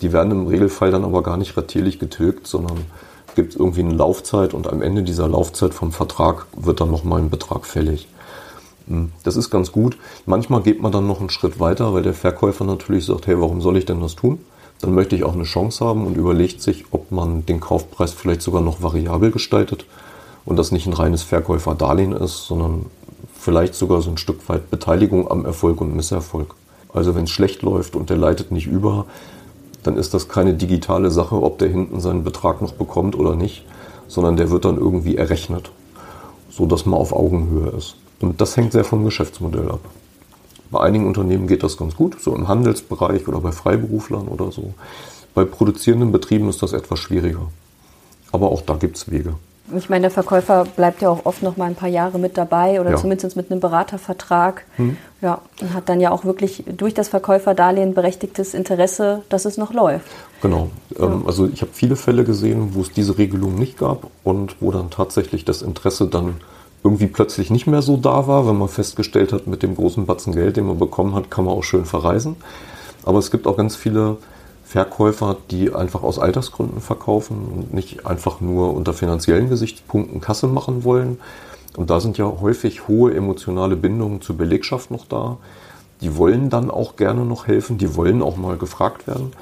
Die 0.00 0.12
werden 0.12 0.30
im 0.30 0.46
Regelfall 0.46 0.92
dann 0.92 1.04
aber 1.04 1.24
gar 1.24 1.36
nicht 1.36 1.56
ratierlich 1.56 1.98
getilgt, 1.98 2.46
sondern 2.46 2.78
gibt 3.34 3.56
irgendwie 3.56 3.80
eine 3.80 3.94
Laufzeit 3.94 4.54
und 4.54 4.68
am 4.68 4.80
Ende 4.80 5.02
dieser 5.02 5.26
Laufzeit 5.26 5.74
vom 5.74 5.90
Vertrag 5.90 6.46
wird 6.56 6.80
dann 6.80 6.92
nochmal 6.92 7.20
ein 7.20 7.30
Betrag 7.30 7.66
fällig. 7.66 8.06
Hm, 8.90 9.12
das 9.22 9.36
ist 9.36 9.50
ganz 9.50 9.70
gut. 9.70 9.96
Manchmal 10.26 10.62
geht 10.62 10.82
man 10.82 10.90
dann 10.90 11.06
noch 11.06 11.20
einen 11.20 11.30
Schritt 11.30 11.60
weiter, 11.60 11.94
weil 11.94 12.02
der 12.02 12.12
Verkäufer 12.12 12.64
natürlich 12.64 13.06
sagt, 13.06 13.28
hey, 13.28 13.40
warum 13.40 13.60
soll 13.62 13.76
ich 13.76 13.86
denn 13.86 14.00
das 14.00 14.16
tun? 14.16 14.40
Dann 14.80 14.94
möchte 14.94 15.14
ich 15.14 15.24
auch 15.24 15.34
eine 15.34 15.44
Chance 15.44 15.84
haben 15.84 16.06
und 16.06 16.16
überlegt 16.16 16.60
sich, 16.60 16.84
ob 16.90 17.12
man 17.12 17.46
den 17.46 17.60
Kaufpreis 17.60 18.12
vielleicht 18.12 18.42
sogar 18.42 18.62
noch 18.62 18.82
variabel 18.82 19.30
gestaltet 19.30 19.86
und 20.44 20.58
das 20.58 20.72
nicht 20.72 20.86
ein 20.86 20.92
reines 20.92 21.22
Verkäuferdarlehen 21.22 22.12
ist, 22.12 22.46
sondern 22.46 22.86
vielleicht 23.38 23.74
sogar 23.74 24.02
so 24.02 24.10
ein 24.10 24.18
Stück 24.18 24.48
weit 24.48 24.70
Beteiligung 24.70 25.30
am 25.30 25.44
Erfolg 25.44 25.80
und 25.80 25.94
Misserfolg. 25.94 26.54
Also 26.92 27.14
wenn 27.14 27.24
es 27.24 27.30
schlecht 27.30 27.62
läuft 27.62 27.94
und 27.94 28.10
der 28.10 28.16
leitet 28.16 28.50
nicht 28.50 28.66
über, 28.66 29.06
dann 29.84 29.96
ist 29.96 30.14
das 30.14 30.28
keine 30.28 30.54
digitale 30.54 31.10
Sache, 31.10 31.40
ob 31.40 31.58
der 31.58 31.68
hinten 31.68 32.00
seinen 32.00 32.24
Betrag 32.24 32.60
noch 32.60 32.72
bekommt 32.72 33.16
oder 33.16 33.36
nicht, 33.36 33.64
sondern 34.08 34.36
der 34.36 34.50
wird 34.50 34.64
dann 34.64 34.78
irgendwie 34.78 35.16
errechnet, 35.16 35.70
so 36.50 36.66
dass 36.66 36.86
man 36.86 36.98
auf 36.98 37.12
Augenhöhe 37.12 37.70
ist. 37.70 37.94
Und 38.20 38.40
das 38.40 38.56
hängt 38.56 38.72
sehr 38.72 38.84
vom 38.84 39.04
Geschäftsmodell 39.04 39.70
ab. 39.70 39.80
Bei 40.70 40.80
einigen 40.80 41.06
Unternehmen 41.06 41.46
geht 41.46 41.62
das 41.62 41.76
ganz 41.76 41.96
gut, 41.96 42.20
so 42.20 42.34
im 42.34 42.46
Handelsbereich 42.46 43.26
oder 43.26 43.40
bei 43.40 43.50
Freiberuflern 43.50 44.28
oder 44.28 44.52
so. 44.52 44.74
Bei 45.34 45.44
produzierenden 45.44 46.12
Betrieben 46.12 46.48
ist 46.48 46.62
das 46.62 46.72
etwas 46.72 46.98
schwieriger. 46.98 47.48
Aber 48.32 48.50
auch 48.52 48.62
da 48.62 48.74
gibt 48.74 48.96
es 48.96 49.10
Wege. 49.10 49.34
Ich 49.76 49.88
meine, 49.88 50.02
der 50.02 50.10
Verkäufer 50.10 50.64
bleibt 50.64 51.00
ja 51.00 51.10
auch 51.10 51.26
oft 51.26 51.42
noch 51.42 51.56
mal 51.56 51.66
ein 51.66 51.74
paar 51.76 51.88
Jahre 51.88 52.18
mit 52.18 52.36
dabei 52.36 52.80
oder 52.80 52.90
ja. 52.90 52.96
zumindest 52.96 53.36
mit 53.36 53.50
einem 53.50 53.60
Beratervertrag. 53.60 54.64
Hm. 54.76 54.96
Ja, 55.20 55.42
und 55.60 55.74
hat 55.74 55.88
dann 55.88 56.00
ja 56.00 56.10
auch 56.10 56.24
wirklich 56.24 56.64
durch 56.76 56.94
das 56.94 57.08
Verkäuferdarlehen 57.08 57.94
berechtigtes 57.94 58.54
Interesse, 58.54 59.22
dass 59.28 59.44
es 59.44 59.58
noch 59.58 59.72
läuft. 59.72 60.06
Genau. 60.42 60.70
Ja. 60.98 61.06
Ähm, 61.06 61.24
also 61.26 61.46
ich 61.46 61.62
habe 61.62 61.70
viele 61.72 61.96
Fälle 61.96 62.24
gesehen, 62.24 62.70
wo 62.74 62.80
es 62.80 62.92
diese 62.92 63.18
Regelung 63.18 63.54
nicht 63.56 63.78
gab 63.78 64.08
und 64.24 64.56
wo 64.60 64.72
dann 64.72 64.90
tatsächlich 64.90 65.44
das 65.44 65.62
Interesse 65.62 66.06
dann 66.06 66.36
irgendwie 66.82 67.06
plötzlich 67.06 67.50
nicht 67.50 67.66
mehr 67.66 67.82
so 67.82 67.96
da 67.96 68.26
war, 68.26 68.46
wenn 68.46 68.56
man 68.56 68.68
festgestellt 68.68 69.32
hat, 69.32 69.46
mit 69.46 69.62
dem 69.62 69.76
großen 69.76 70.06
Batzen 70.06 70.34
Geld, 70.34 70.56
den 70.56 70.66
man 70.66 70.78
bekommen 70.78 71.14
hat, 71.14 71.30
kann 71.30 71.44
man 71.44 71.54
auch 71.54 71.62
schön 71.62 71.84
verreisen. 71.84 72.36
Aber 73.04 73.18
es 73.18 73.30
gibt 73.30 73.46
auch 73.46 73.56
ganz 73.56 73.76
viele 73.76 74.16
Verkäufer, 74.64 75.36
die 75.50 75.74
einfach 75.74 76.02
aus 76.02 76.18
Altersgründen 76.18 76.80
verkaufen 76.80 77.48
und 77.52 77.74
nicht 77.74 78.06
einfach 78.06 78.40
nur 78.40 78.74
unter 78.74 78.92
finanziellen 78.92 79.48
Gesichtspunkten 79.48 80.20
Kasse 80.20 80.46
machen 80.46 80.84
wollen. 80.84 81.18
Und 81.76 81.90
da 81.90 82.00
sind 82.00 82.18
ja 82.18 82.32
häufig 82.40 82.88
hohe 82.88 83.14
emotionale 83.14 83.76
Bindungen 83.76 84.20
zur 84.22 84.36
Belegschaft 84.36 84.90
noch 84.90 85.06
da. 85.06 85.38
Die 86.00 86.16
wollen 86.16 86.50
dann 86.50 86.70
auch 86.70 86.96
gerne 86.96 87.24
noch 87.24 87.46
helfen, 87.46 87.78
die 87.78 87.94
wollen 87.94 88.22
auch 88.22 88.36
mal 88.36 88.56
gefragt 88.56 89.06
werden. 89.06 89.32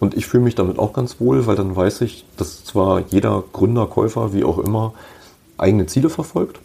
Und 0.00 0.16
ich 0.16 0.26
fühle 0.26 0.42
mich 0.42 0.56
damit 0.56 0.80
auch 0.80 0.92
ganz 0.92 1.20
wohl, 1.20 1.46
weil 1.46 1.54
dann 1.54 1.76
weiß 1.76 2.00
ich, 2.00 2.24
dass 2.36 2.64
zwar 2.64 3.02
jeder 3.10 3.44
Gründer, 3.52 3.86
Käufer, 3.86 4.32
wie 4.32 4.42
auch 4.42 4.58
immer, 4.58 4.94
eigene 5.58 5.86
Ziele 5.86 6.10
verfolgt, 6.10 6.60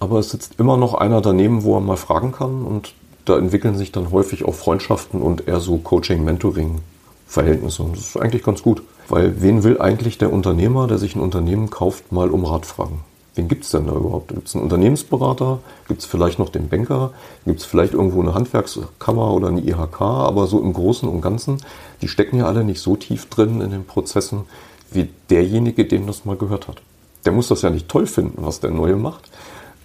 aber 0.00 0.18
es 0.18 0.30
sitzt 0.30 0.58
immer 0.58 0.76
noch 0.76 0.94
einer 0.94 1.20
daneben, 1.20 1.62
wo 1.62 1.76
er 1.76 1.80
mal 1.80 1.96
fragen 1.96 2.32
kann 2.32 2.64
und 2.64 2.94
da 3.26 3.38
entwickeln 3.38 3.76
sich 3.76 3.92
dann 3.92 4.10
häufig 4.10 4.44
auch 4.44 4.54
Freundschaften 4.54 5.22
und 5.22 5.46
eher 5.46 5.60
so 5.60 5.76
Coaching, 5.76 6.24
Mentoring 6.24 6.80
Verhältnisse. 7.26 7.84
Und 7.84 7.96
das 7.96 8.06
ist 8.06 8.16
eigentlich 8.16 8.42
ganz 8.42 8.62
gut. 8.62 8.82
Weil 9.08 9.40
wen 9.42 9.62
will 9.62 9.80
eigentlich 9.80 10.18
der 10.18 10.32
Unternehmer, 10.32 10.86
der 10.86 10.98
sich 10.98 11.14
ein 11.14 11.20
Unternehmen 11.20 11.70
kauft, 11.70 12.12
mal 12.12 12.30
um 12.30 12.44
Rat 12.44 12.66
fragen? 12.66 13.00
Wen 13.34 13.46
gibt 13.46 13.64
es 13.64 13.70
denn 13.70 13.86
da 13.86 13.92
überhaupt? 13.92 14.28
Gibt 14.28 14.48
es 14.48 14.54
einen 14.54 14.64
Unternehmensberater? 14.64 15.60
Gibt 15.86 16.00
es 16.00 16.06
vielleicht 16.06 16.38
noch 16.38 16.48
den 16.48 16.68
Banker? 16.68 17.12
Gibt 17.44 17.60
es 17.60 17.66
vielleicht 17.66 17.92
irgendwo 17.92 18.20
eine 18.20 18.34
Handwerkskammer 18.34 19.32
oder 19.32 19.48
eine 19.48 19.60
IHK? 19.60 20.00
Aber 20.00 20.46
so 20.46 20.60
im 20.60 20.72
Großen 20.72 21.08
und 21.08 21.20
Ganzen, 21.20 21.58
die 22.02 22.08
stecken 22.08 22.38
ja 22.38 22.46
alle 22.46 22.64
nicht 22.64 22.80
so 22.80 22.96
tief 22.96 23.26
drin 23.26 23.60
in 23.60 23.70
den 23.70 23.84
Prozessen 23.84 24.42
wie 24.90 25.08
derjenige, 25.28 25.84
dem 25.84 26.06
das 26.06 26.24
mal 26.24 26.36
gehört 26.36 26.66
hat. 26.66 26.82
Der 27.24 27.32
muss 27.32 27.48
das 27.48 27.62
ja 27.62 27.70
nicht 27.70 27.88
toll 27.88 28.06
finden, 28.06 28.44
was 28.44 28.58
der 28.58 28.70
Neue 28.70 28.96
macht. 28.96 29.30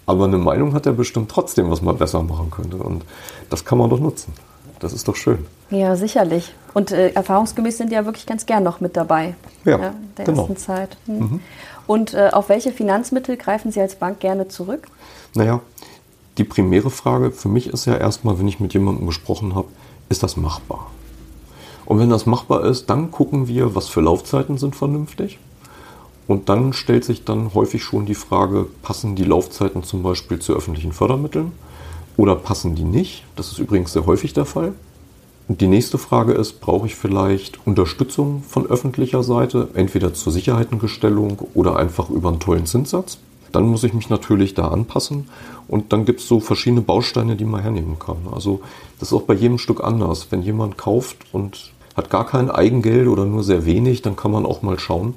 Aber 0.05 0.25
eine 0.25 0.37
Meinung 0.37 0.73
hat 0.73 0.85
er 0.85 0.93
bestimmt 0.93 1.31
trotzdem, 1.31 1.69
was 1.71 1.81
man 1.81 1.97
besser 1.97 2.21
machen 2.21 2.51
könnte. 2.51 2.77
Und 2.77 3.03
das 3.49 3.65
kann 3.65 3.77
man 3.77 3.89
doch 3.89 3.99
nutzen. 3.99 4.33
Das 4.79 4.93
ist 4.93 5.07
doch 5.07 5.15
schön. 5.15 5.45
Ja, 5.71 5.95
sicherlich. 5.95 6.53
Und 6.73 6.91
äh, 6.91 7.09
erfahrungsgemäß 7.11 7.77
sind 7.77 7.89
die 7.89 7.95
ja 7.95 8.05
wirklich 8.05 8.25
ganz 8.25 8.45
gern 8.45 8.63
noch 8.63 8.81
mit 8.81 8.95
dabei. 8.95 9.35
Ja, 9.63 9.79
ja 9.79 9.93
der 10.17 10.25
genau. 10.25 10.41
ersten 10.41 10.57
Zeit. 10.57 10.97
Hm. 11.07 11.19
Mhm. 11.19 11.39
Und 11.87 12.13
äh, 12.13 12.29
auf 12.31 12.49
welche 12.49 12.71
Finanzmittel 12.71 13.37
greifen 13.37 13.71
Sie 13.71 13.81
als 13.81 13.95
Bank 13.95 14.19
gerne 14.19 14.47
zurück? 14.47 14.87
Naja, 15.33 15.61
die 16.37 16.43
primäre 16.43 16.89
Frage 16.89 17.31
für 17.31 17.47
mich 17.47 17.67
ist 17.67 17.85
ja 17.85 17.95
erstmal, 17.95 18.39
wenn 18.39 18.47
ich 18.47 18.59
mit 18.59 18.73
jemandem 18.73 19.05
gesprochen 19.07 19.55
habe, 19.55 19.67
ist 20.09 20.23
das 20.23 20.37
machbar? 20.37 20.91
Und 21.85 21.99
wenn 21.99 22.09
das 22.09 22.25
machbar 22.25 22.65
ist, 22.65 22.89
dann 22.89 23.11
gucken 23.11 23.47
wir, 23.47 23.75
was 23.75 23.87
für 23.87 24.01
Laufzeiten 24.01 24.57
sind 24.57 24.75
vernünftig. 24.75 25.39
Und 26.27 26.49
dann 26.49 26.73
stellt 26.73 27.03
sich 27.03 27.23
dann 27.23 27.53
häufig 27.53 27.83
schon 27.83 28.05
die 28.05 28.15
Frage, 28.15 28.65
passen 28.81 29.15
die 29.15 29.25
Laufzeiten 29.25 29.83
zum 29.83 30.01
Beispiel 30.01 30.39
zu 30.39 30.53
öffentlichen 30.53 30.91
Fördermitteln? 30.91 31.51
oder 32.17 32.35
passen 32.35 32.75
die 32.75 32.83
nicht? 32.83 33.23
Das 33.35 33.51
ist 33.51 33.59
übrigens 33.59 33.93
sehr 33.93 34.05
häufig 34.05 34.33
der 34.33 34.45
Fall. 34.45 34.73
Und 35.47 35.61
die 35.61 35.67
nächste 35.67 35.97
Frage 35.97 36.33
ist, 36.33 36.59
brauche 36.59 36.87
ich 36.87 36.95
vielleicht 36.95 37.65
Unterstützung 37.67 38.41
von 38.47 38.65
öffentlicher 38.65 39.21
Seite, 39.21 39.67
entweder 39.75 40.13
zur 40.13 40.33
Sicherheitengestellung 40.33 41.39
oder 41.53 41.75
einfach 41.75 42.09
über 42.09 42.29
einen 42.29 42.39
tollen 42.39 42.65
Zinssatz? 42.65 43.19
Dann 43.51 43.65
muss 43.65 43.83
ich 43.83 43.93
mich 43.93 44.09
natürlich 44.09 44.53
da 44.53 44.69
anpassen 44.69 45.29
und 45.67 45.93
dann 45.93 46.05
gibt 46.05 46.19
es 46.19 46.27
so 46.27 46.39
verschiedene 46.39 46.81
Bausteine, 46.81 47.35
die 47.35 47.45
man 47.45 47.61
hernehmen 47.61 47.99
kann. 47.99 48.17
Also 48.33 48.61
das 48.99 49.09
ist 49.09 49.13
auch 49.13 49.21
bei 49.21 49.35
jedem 49.35 49.59
Stück 49.59 49.83
anders. 49.83 50.27
Wenn 50.31 50.41
jemand 50.41 50.77
kauft 50.77 51.17
und 51.31 51.71
hat 51.95 52.09
gar 52.09 52.25
kein 52.25 52.49
Eigengeld 52.49 53.07
oder 53.07 53.25
nur 53.25 53.43
sehr 53.43 53.65
wenig, 53.65 54.01
dann 54.01 54.15
kann 54.15 54.31
man 54.31 54.45
auch 54.45 54.61
mal 54.61 54.79
schauen, 54.79 55.13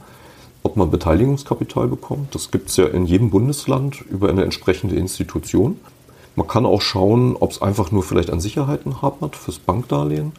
ob 0.68 0.76
man 0.76 0.90
Beteiligungskapital 0.90 1.88
bekommt. 1.88 2.34
Das 2.34 2.50
gibt 2.50 2.68
es 2.68 2.76
ja 2.76 2.84
in 2.84 3.06
jedem 3.06 3.30
Bundesland 3.30 4.02
über 4.02 4.28
eine 4.28 4.44
entsprechende 4.44 4.96
Institution. 4.96 5.78
Man 6.36 6.46
kann 6.46 6.66
auch 6.66 6.82
schauen, 6.82 7.36
ob 7.40 7.52
es 7.52 7.62
einfach 7.62 7.90
nur 7.90 8.02
vielleicht 8.02 8.28
an 8.28 8.38
Sicherheiten 8.38 9.00
hapert 9.00 9.34
fürs 9.34 9.58
Bankdarlehen. 9.58 10.32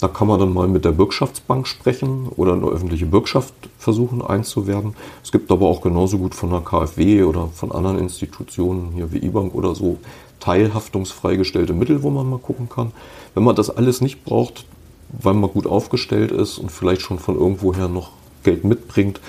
Da 0.00 0.08
kann 0.08 0.26
man 0.26 0.40
dann 0.40 0.54
mal 0.54 0.68
mit 0.68 0.86
der 0.86 0.92
Bürgschaftsbank 0.92 1.68
sprechen 1.68 2.28
oder 2.34 2.54
eine 2.54 2.64
öffentliche 2.64 3.04
Bürgschaft 3.04 3.52
versuchen 3.78 4.22
einzuwerben. 4.22 4.94
Es 5.22 5.32
gibt 5.32 5.52
aber 5.52 5.66
auch 5.66 5.82
genauso 5.82 6.16
gut 6.16 6.34
von 6.34 6.48
der 6.48 6.60
KfW 6.60 7.24
oder 7.24 7.48
von 7.48 7.70
anderen 7.70 7.98
Institutionen, 7.98 8.92
hier 8.94 9.12
wie 9.12 9.18
IBANK 9.18 9.54
oder 9.54 9.74
so, 9.74 9.98
teilhaftungsfreigestellte 10.40 11.74
Mittel, 11.74 12.02
wo 12.02 12.08
man 12.08 12.28
mal 12.28 12.38
gucken 12.38 12.70
kann. 12.70 12.92
Wenn 13.34 13.44
man 13.44 13.54
das 13.54 13.68
alles 13.68 14.00
nicht 14.00 14.24
braucht, 14.24 14.64
weil 15.10 15.34
man 15.34 15.50
gut 15.50 15.66
aufgestellt 15.66 16.32
ist 16.32 16.56
und 16.56 16.72
vielleicht 16.72 17.02
schon 17.02 17.18
von 17.18 17.36
irgendwoher 17.36 17.88
noch 17.88 18.12
Geld 18.44 18.64
mitbringt, 18.64 19.20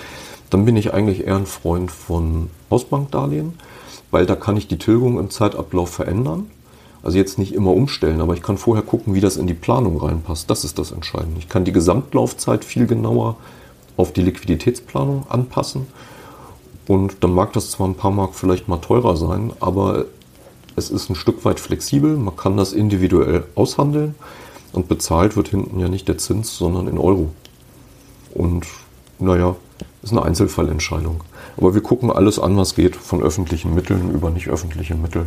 dann 0.50 0.64
bin 0.64 0.76
ich 0.76 0.92
eigentlich 0.94 1.26
eher 1.26 1.36
ein 1.36 1.46
Freund 1.46 1.90
von 1.90 2.50
Hausbankdarlehen 2.70 3.54
weil 4.10 4.26
da 4.26 4.36
kann 4.36 4.56
ich 4.56 4.68
die 4.68 4.78
Tilgung 4.78 5.18
im 5.18 5.30
Zeitablauf 5.30 5.90
verändern. 5.90 6.50
Also 7.02 7.18
jetzt 7.18 7.38
nicht 7.38 7.54
immer 7.54 7.72
umstellen, 7.72 8.20
aber 8.20 8.34
ich 8.34 8.42
kann 8.42 8.58
vorher 8.58 8.82
gucken, 8.82 9.14
wie 9.14 9.20
das 9.20 9.36
in 9.36 9.46
die 9.46 9.54
Planung 9.54 9.98
reinpasst. 9.98 10.50
Das 10.50 10.64
ist 10.64 10.78
das 10.78 10.90
Entscheidende. 10.90 11.38
Ich 11.38 11.48
kann 11.48 11.64
die 11.64 11.72
Gesamtlaufzeit 11.72 12.64
viel 12.64 12.86
genauer 12.86 13.36
auf 13.96 14.12
die 14.12 14.22
Liquiditätsplanung 14.22 15.26
anpassen. 15.28 15.86
Und 16.88 17.18
dann 17.20 17.32
mag 17.32 17.52
das 17.52 17.70
zwar 17.70 17.88
ein 17.88 17.94
paar 17.94 18.10
Mark 18.10 18.34
vielleicht 18.34 18.68
mal 18.68 18.78
teurer 18.78 19.16
sein, 19.16 19.52
aber 19.60 20.06
es 20.74 20.90
ist 20.90 21.10
ein 21.10 21.14
Stück 21.14 21.44
weit 21.44 21.60
flexibel. 21.60 22.16
Man 22.16 22.36
kann 22.36 22.56
das 22.56 22.72
individuell 22.72 23.44
aushandeln 23.54 24.14
und 24.72 24.88
bezahlt 24.88 25.36
wird 25.36 25.48
hinten 25.48 25.78
ja 25.78 25.88
nicht 25.88 26.08
der 26.08 26.18
Zins, 26.18 26.56
sondern 26.56 26.88
in 26.88 26.98
Euro. 26.98 27.30
Und 28.34 28.66
naja, 29.18 29.56
ist 30.02 30.12
eine 30.12 30.22
Einzelfallentscheidung. 30.22 31.22
Aber 31.56 31.74
wir 31.74 31.82
gucken 31.82 32.10
alles 32.10 32.38
an, 32.38 32.56
was 32.56 32.74
geht, 32.74 32.96
von 32.96 33.22
öffentlichen 33.22 33.74
Mitteln 33.74 34.10
über 34.12 34.30
nicht 34.30 34.48
öffentliche 34.48 34.94
Mittel 34.94 35.26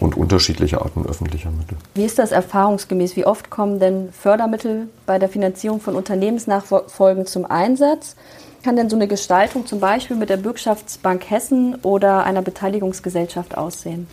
und 0.00 0.16
unterschiedliche 0.16 0.80
Arten 0.80 1.04
öffentlicher 1.06 1.50
Mittel. 1.50 1.76
Wie 1.94 2.04
ist 2.04 2.18
das 2.18 2.30
erfahrungsgemäß? 2.30 3.16
Wie 3.16 3.26
oft 3.26 3.50
kommen 3.50 3.80
denn 3.80 4.12
Fördermittel 4.12 4.88
bei 5.06 5.18
der 5.18 5.28
Finanzierung 5.28 5.80
von 5.80 5.96
Unternehmensnachfolgen 5.96 7.26
zum 7.26 7.44
Einsatz? 7.44 8.16
Kann 8.62 8.76
denn 8.76 8.90
so 8.90 8.96
eine 8.96 9.08
Gestaltung 9.08 9.66
zum 9.66 9.80
Beispiel 9.80 10.16
mit 10.16 10.30
der 10.30 10.36
Bürgschaftsbank 10.36 11.30
Hessen 11.30 11.76
oder 11.82 12.24
einer 12.24 12.42
Beteiligungsgesellschaft 12.42 13.56
aussehen? 13.56 14.08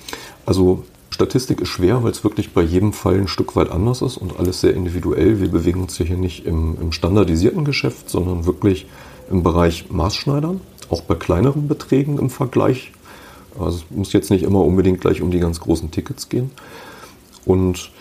Also 0.46 0.84
Statistik 1.10 1.62
ist 1.62 1.70
schwer, 1.70 2.04
weil 2.04 2.12
es 2.12 2.24
wirklich 2.24 2.54
bei 2.54 2.62
jedem 2.62 2.94
Fall 2.94 3.16
ein 3.16 3.28
Stück 3.28 3.56
weit 3.56 3.72
anders 3.72 4.02
ist 4.02 4.18
und 4.18 4.38
alles 4.38 4.62
sehr 4.62 4.74
individuell. 4.74 5.40
Wir 5.40 5.50
bewegen 5.50 5.82
uns 5.82 5.98
hier 5.98 6.18
nicht 6.18 6.46
im, 6.46 6.78
im 6.80 6.92
standardisierten 6.92 7.64
Geschäft, 7.64 8.10
sondern 8.10 8.46
wirklich 8.46 8.86
im 9.30 9.44
Bereich 9.44 9.90
Maßschneidern, 9.90 10.62
auch 10.90 11.02
bei 11.02 11.16
kleineren 11.16 11.68
Beträgen 11.68 12.18
im 12.20 12.30
Vergleich. 12.30 12.92
Also 13.60 13.78
es 13.78 13.86
muss 13.90 14.14
jetzt 14.14 14.32
nicht 14.32 14.44
immer 14.44 14.64
unbedingt 14.64 15.02
gleich 15.02 15.22
um 15.22 15.32
die 15.32 15.40
ganz 15.40 15.60
großen 15.60 15.92
Tickets 15.92 16.30
gehen. 16.30 16.52
Und 17.46 17.92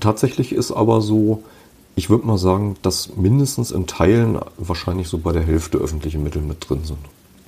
tatsächlich 0.00 0.52
ist 0.52 0.70
aber 0.70 1.00
so, 1.00 1.42
ich 1.94 2.08
würde 2.08 2.26
mal 2.26 2.38
sagen, 2.38 2.76
dass 2.82 3.16
mindestens 3.16 3.70
in 3.70 3.86
Teilen 3.86 4.38
wahrscheinlich 4.56 5.08
so 5.08 5.18
bei 5.18 5.32
der 5.32 5.42
Hälfte 5.42 5.78
öffentliche 5.78 6.18
Mittel 6.18 6.42
mit 6.42 6.68
drin 6.68 6.84
sind. 6.84 6.98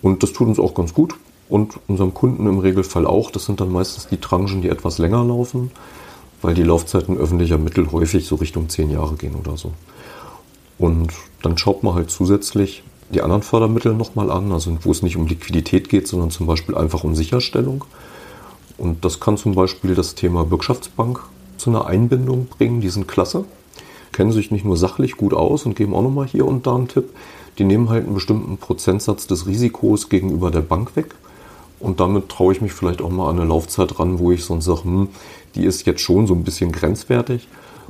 Und 0.02 0.22
das 0.22 0.32
tut 0.32 0.48
uns 0.48 0.58
auch 0.58 0.74
ganz 0.74 0.92
gut 0.92 1.14
und 1.48 1.78
unserem 1.88 2.12
Kunden 2.12 2.46
im 2.46 2.58
Regelfall 2.58 3.06
auch. 3.06 3.30
Das 3.30 3.46
sind 3.46 3.60
dann 3.60 3.72
meistens 3.72 4.08
die 4.08 4.18
Tranchen, 4.18 4.60
die 4.60 4.68
etwas 4.68 4.98
länger 4.98 5.24
laufen, 5.24 5.70
weil 6.42 6.54
die 6.54 6.62
Laufzeiten 6.62 7.16
öffentlicher 7.16 7.58
Mittel 7.58 7.90
häufig 7.90 8.26
so 8.26 8.36
Richtung 8.36 8.68
zehn 8.68 8.90
Jahre 8.90 9.14
gehen 9.14 9.34
oder 9.34 9.56
so. 9.56 9.72
Und 10.78 11.12
dann 11.42 11.56
schaut 11.56 11.82
man 11.82 11.94
halt 11.94 12.10
zusätzlich 12.10 12.82
die 13.10 13.22
anderen 13.22 13.42
Fördermittel 13.42 13.94
nochmal 13.94 14.30
an, 14.30 14.50
also 14.52 14.76
wo 14.82 14.90
es 14.90 15.02
nicht 15.02 15.16
um 15.16 15.26
Liquidität 15.26 15.88
geht, 15.88 16.08
sondern 16.08 16.30
zum 16.30 16.46
Beispiel 16.46 16.74
einfach 16.74 17.04
um 17.04 17.14
Sicherstellung. 17.14 17.84
Und 18.76 19.04
das 19.04 19.20
kann 19.20 19.36
zum 19.36 19.54
Beispiel 19.54 19.94
das 19.94 20.14
Thema 20.14 20.44
Bürgschaftsbank 20.44 21.20
zu 21.56 21.70
einer 21.70 21.86
Einbindung 21.86 22.46
bringen. 22.46 22.80
Die 22.80 22.88
sind 22.88 23.06
klasse, 23.06 23.44
kennen 24.12 24.32
sich 24.32 24.50
nicht 24.50 24.64
nur 24.64 24.76
sachlich 24.76 25.16
gut 25.16 25.34
aus 25.34 25.66
und 25.66 25.76
geben 25.76 25.94
auch 25.94 26.02
nochmal 26.02 26.26
hier 26.26 26.46
und 26.46 26.66
da 26.66 26.74
einen 26.74 26.88
Tipp. 26.88 27.10
Die 27.58 27.64
nehmen 27.64 27.88
halt 27.88 28.04
einen 28.04 28.14
bestimmten 28.14 28.56
Prozentsatz 28.56 29.26
des 29.26 29.46
Risikos 29.46 30.08
gegenüber 30.08 30.50
der 30.50 30.60
Bank 30.60 30.96
weg 30.96 31.14
und 31.84 32.00
damit 32.00 32.30
traue 32.30 32.54
ich 32.54 32.62
mich 32.62 32.72
vielleicht 32.72 33.02
auch 33.02 33.10
mal 33.10 33.28
an 33.28 33.38
eine 33.38 33.48
Laufzeit 33.48 33.98
ran, 33.98 34.18
wo 34.18 34.32
ich 34.32 34.42
sonst 34.42 34.64
sage, 34.64 34.84
hm, 34.84 35.08
die 35.54 35.66
ist 35.66 35.86
jetzt 35.86 36.00
schon 36.00 36.26
so 36.26 36.34
ein 36.34 36.42
bisschen 36.42 36.72
grenzwertig. 36.72 37.46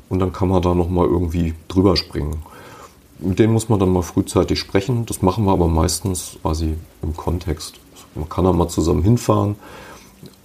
Und 0.08 0.18
dann 0.18 0.32
kann 0.32 0.48
man 0.48 0.60
da 0.62 0.74
nochmal 0.74 1.06
irgendwie 1.06 1.54
drüber 1.68 1.96
springen. 1.96 2.42
Mit 3.18 3.38
denen 3.38 3.52
muss 3.52 3.68
man 3.68 3.78
dann 3.78 3.90
mal 3.90 4.02
frühzeitig 4.02 4.58
sprechen. 4.58 5.06
Das 5.06 5.22
machen 5.22 5.44
wir 5.44 5.52
aber 5.52 5.68
meistens 5.68 6.36
quasi 6.42 6.74
im 7.02 7.16
Kontext. 7.16 7.76
Man 8.14 8.28
kann 8.28 8.44
da 8.44 8.52
mal 8.52 8.68
zusammen 8.68 9.02
hinfahren 9.02 9.56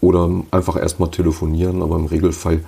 oder 0.02 0.30
einfach 0.52 0.76
erstmal 0.76 1.12
telefonieren, 1.12 1.82
aber 1.82 1.96
im 1.96 2.06
Regelfall 2.06 2.64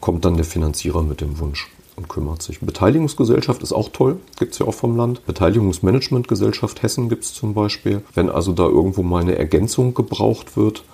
kommt 0.00 0.24
dann 0.24 0.36
der 0.36 0.44
Finanzierer 0.44 1.02
mit 1.02 1.20
dem 1.20 1.38
Wunsch 1.38 1.70
und 1.96 2.08
kümmert 2.08 2.42
sich. 2.42 2.60
Beteiligungsgesellschaft 2.60 3.62
ist 3.62 3.72
auch 3.72 3.88
toll, 3.88 4.18
gibt 4.38 4.52
es 4.52 4.58
ja 4.58 4.66
auch 4.66 4.74
vom 4.74 4.96
Land. 4.96 5.24
Beteiligungsmanagementgesellschaft 5.26 6.82
Hessen 6.82 7.08
gibt 7.08 7.24
es 7.24 7.34
zum 7.34 7.54
Beispiel. 7.54 8.02
Wenn 8.14 8.28
also 8.28 8.52
da 8.52 8.64
irgendwo 8.64 9.02
mal 9.02 9.22
eine 9.22 9.36
Ergänzung 9.36 9.94
gebraucht 9.94 10.56
wird, 10.56 10.84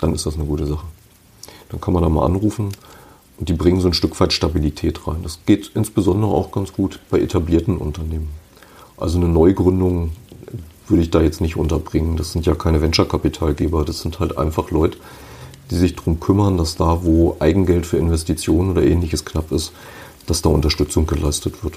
dann 0.00 0.14
ist 0.14 0.26
das 0.26 0.34
eine 0.34 0.44
gute 0.44 0.66
Sache. 0.66 0.86
Dann 1.70 1.80
kann 1.80 1.94
man 1.94 2.02
da 2.02 2.08
mal 2.08 2.24
anrufen 2.24 2.70
und 3.38 3.48
die 3.48 3.52
bringen 3.52 3.80
so 3.80 3.88
ein 3.88 3.94
Stück 3.94 4.18
weit 4.20 4.32
Stabilität 4.32 5.06
rein. 5.06 5.22
Das 5.22 5.40
geht 5.46 5.70
insbesondere 5.74 6.30
auch 6.30 6.52
ganz 6.52 6.72
gut 6.72 7.00
bei 7.10 7.20
etablierten 7.20 7.76
Unternehmen. 7.76 8.30
Also 8.96 9.18
eine 9.18 9.28
Neugründung 9.28 10.12
würde 10.88 11.02
ich 11.02 11.10
da 11.10 11.20
jetzt 11.20 11.40
nicht 11.40 11.56
unterbringen. 11.56 12.16
Das 12.16 12.32
sind 12.32 12.46
ja 12.46 12.54
keine 12.54 12.80
Venture-Kapitalgeber, 12.80 13.84
das 13.84 14.00
sind 14.00 14.20
halt 14.20 14.38
einfach 14.38 14.70
Leute, 14.70 14.98
die 15.70 15.74
sich 15.74 15.96
darum 15.96 16.20
kümmern, 16.20 16.56
dass 16.56 16.76
da, 16.76 17.04
wo 17.04 17.36
Eigengeld 17.40 17.86
für 17.86 17.96
Investitionen 17.96 18.70
oder 18.70 18.84
ähnliches 18.84 19.24
knapp 19.24 19.52
ist, 19.52 19.72
dass 20.26 20.42
da 20.42 20.48
Unterstützung 20.48 21.06
geleistet 21.06 21.62
wird. 21.64 21.74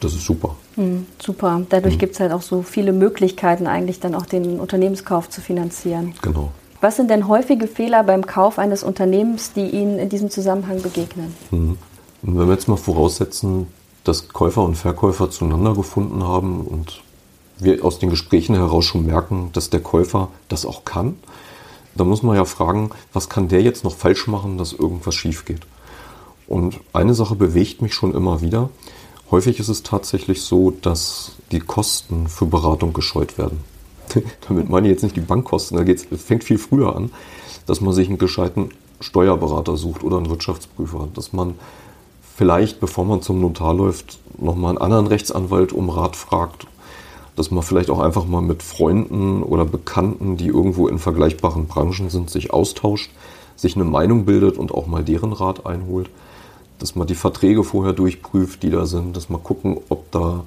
Das 0.00 0.14
ist 0.14 0.24
super. 0.24 0.56
Mhm, 0.76 1.06
super. 1.22 1.62
Dadurch 1.68 1.94
mhm. 1.94 1.98
gibt 1.98 2.14
es 2.14 2.20
halt 2.20 2.32
auch 2.32 2.42
so 2.42 2.62
viele 2.62 2.92
Möglichkeiten, 2.92 3.66
eigentlich 3.66 4.00
dann 4.00 4.14
auch 4.14 4.26
den 4.26 4.58
Unternehmenskauf 4.58 5.28
zu 5.30 5.40
finanzieren. 5.40 6.14
Genau. 6.22 6.52
Was 6.80 6.96
sind 6.96 7.10
denn 7.10 7.28
häufige 7.28 7.66
Fehler 7.66 8.02
beim 8.04 8.26
Kauf 8.26 8.58
eines 8.58 8.82
Unternehmens, 8.82 9.52
die 9.52 9.68
Ihnen 9.68 9.98
in 9.98 10.08
diesem 10.08 10.30
Zusammenhang 10.30 10.82
begegnen? 10.82 11.34
Mhm. 11.50 11.78
Wenn 12.22 12.48
wir 12.48 12.54
jetzt 12.54 12.68
mal 12.68 12.76
voraussetzen, 12.76 13.68
dass 14.04 14.28
Käufer 14.28 14.62
und 14.62 14.74
Verkäufer 14.76 15.30
zueinander 15.30 15.74
gefunden 15.74 16.24
haben 16.24 16.66
und 16.66 17.02
wir 17.58 17.84
aus 17.84 17.98
den 17.98 18.10
Gesprächen 18.10 18.54
heraus 18.54 18.84
schon 18.84 19.06
merken, 19.06 19.50
dass 19.52 19.70
der 19.70 19.80
Käufer 19.80 20.28
das 20.48 20.66
auch 20.66 20.84
kann, 20.84 21.16
dann 21.94 22.08
muss 22.08 22.22
man 22.22 22.36
ja 22.36 22.44
fragen, 22.44 22.90
was 23.12 23.28
kann 23.28 23.48
der 23.48 23.62
jetzt 23.62 23.84
noch 23.84 23.94
falsch 23.94 24.26
machen, 24.26 24.58
dass 24.58 24.72
irgendwas 24.72 25.14
schief 25.14 25.44
geht. 25.44 25.62
Und 26.46 26.80
eine 26.92 27.14
Sache 27.14 27.34
bewegt 27.34 27.82
mich 27.82 27.94
schon 27.94 28.14
immer 28.14 28.42
wieder. 28.42 28.70
Häufig 29.30 29.58
ist 29.58 29.68
es 29.68 29.82
tatsächlich 29.82 30.42
so, 30.42 30.70
dass 30.70 31.32
die 31.50 31.60
Kosten 31.60 32.28
für 32.28 32.46
Beratung 32.46 32.92
gescheut 32.92 33.38
werden. 33.38 33.64
Damit 34.48 34.68
meine 34.68 34.88
ich 34.88 34.92
jetzt 34.92 35.02
nicht 35.02 35.16
die 35.16 35.20
Bankkosten, 35.20 35.76
da 35.76 35.84
geht's, 35.84 36.06
fängt 36.16 36.44
viel 36.44 36.58
früher 36.58 36.94
an, 36.94 37.10
dass 37.66 37.80
man 37.80 37.92
sich 37.92 38.08
einen 38.08 38.18
gescheiten 38.18 38.70
Steuerberater 39.00 39.76
sucht 39.76 40.02
oder 40.02 40.18
einen 40.18 40.30
Wirtschaftsprüfer, 40.30 41.08
dass 41.14 41.32
man 41.32 41.54
vielleicht, 42.36 42.80
bevor 42.80 43.04
man 43.04 43.22
zum 43.22 43.40
Notar 43.40 43.74
läuft, 43.74 44.18
nochmal 44.38 44.70
einen 44.70 44.78
anderen 44.78 45.06
Rechtsanwalt 45.06 45.72
um 45.72 45.90
Rat 45.90 46.16
fragt, 46.16 46.66
dass 47.34 47.50
man 47.50 47.62
vielleicht 47.62 47.90
auch 47.90 48.00
einfach 48.00 48.26
mal 48.26 48.42
mit 48.42 48.62
Freunden 48.62 49.42
oder 49.42 49.64
Bekannten, 49.64 50.36
die 50.36 50.46
irgendwo 50.46 50.88
in 50.88 50.98
vergleichbaren 50.98 51.66
Branchen 51.66 52.08
sind, 52.08 52.30
sich 52.30 52.52
austauscht, 52.52 53.10
sich 53.56 53.74
eine 53.74 53.84
Meinung 53.84 54.24
bildet 54.24 54.56
und 54.58 54.72
auch 54.72 54.86
mal 54.86 55.04
deren 55.04 55.32
Rat 55.32 55.66
einholt 55.66 56.08
dass 56.78 56.94
man 56.94 57.06
die 57.06 57.14
Verträge 57.14 57.64
vorher 57.64 57.92
durchprüft, 57.92 58.62
die 58.62 58.70
da 58.70 58.86
sind, 58.86 59.16
dass 59.16 59.28
man 59.28 59.42
gucken, 59.42 59.78
ob 59.88 60.10
da 60.10 60.44